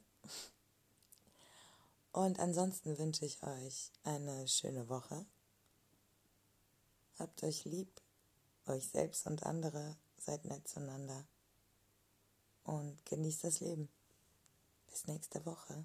Und 2.13 2.39
ansonsten 2.41 2.99
wünsche 2.99 3.25
ich 3.25 3.43
euch 3.43 3.91
eine 4.05 4.47
schöne 4.47 4.89
Woche. 4.89 5.25
Habt 7.19 7.43
euch 7.43 7.65
lieb, 7.65 8.01
euch 8.67 8.89
selbst 8.89 9.27
und 9.27 9.45
andere, 9.45 9.97
seid 10.19 10.45
nett 10.45 10.69
zueinander 10.69 11.27
und 12.65 13.05
genießt 13.07 13.45
das 13.45 13.61
Leben. 13.61 13.89
Bis 14.89 15.07
nächste 15.07 15.45
Woche. 15.47 15.85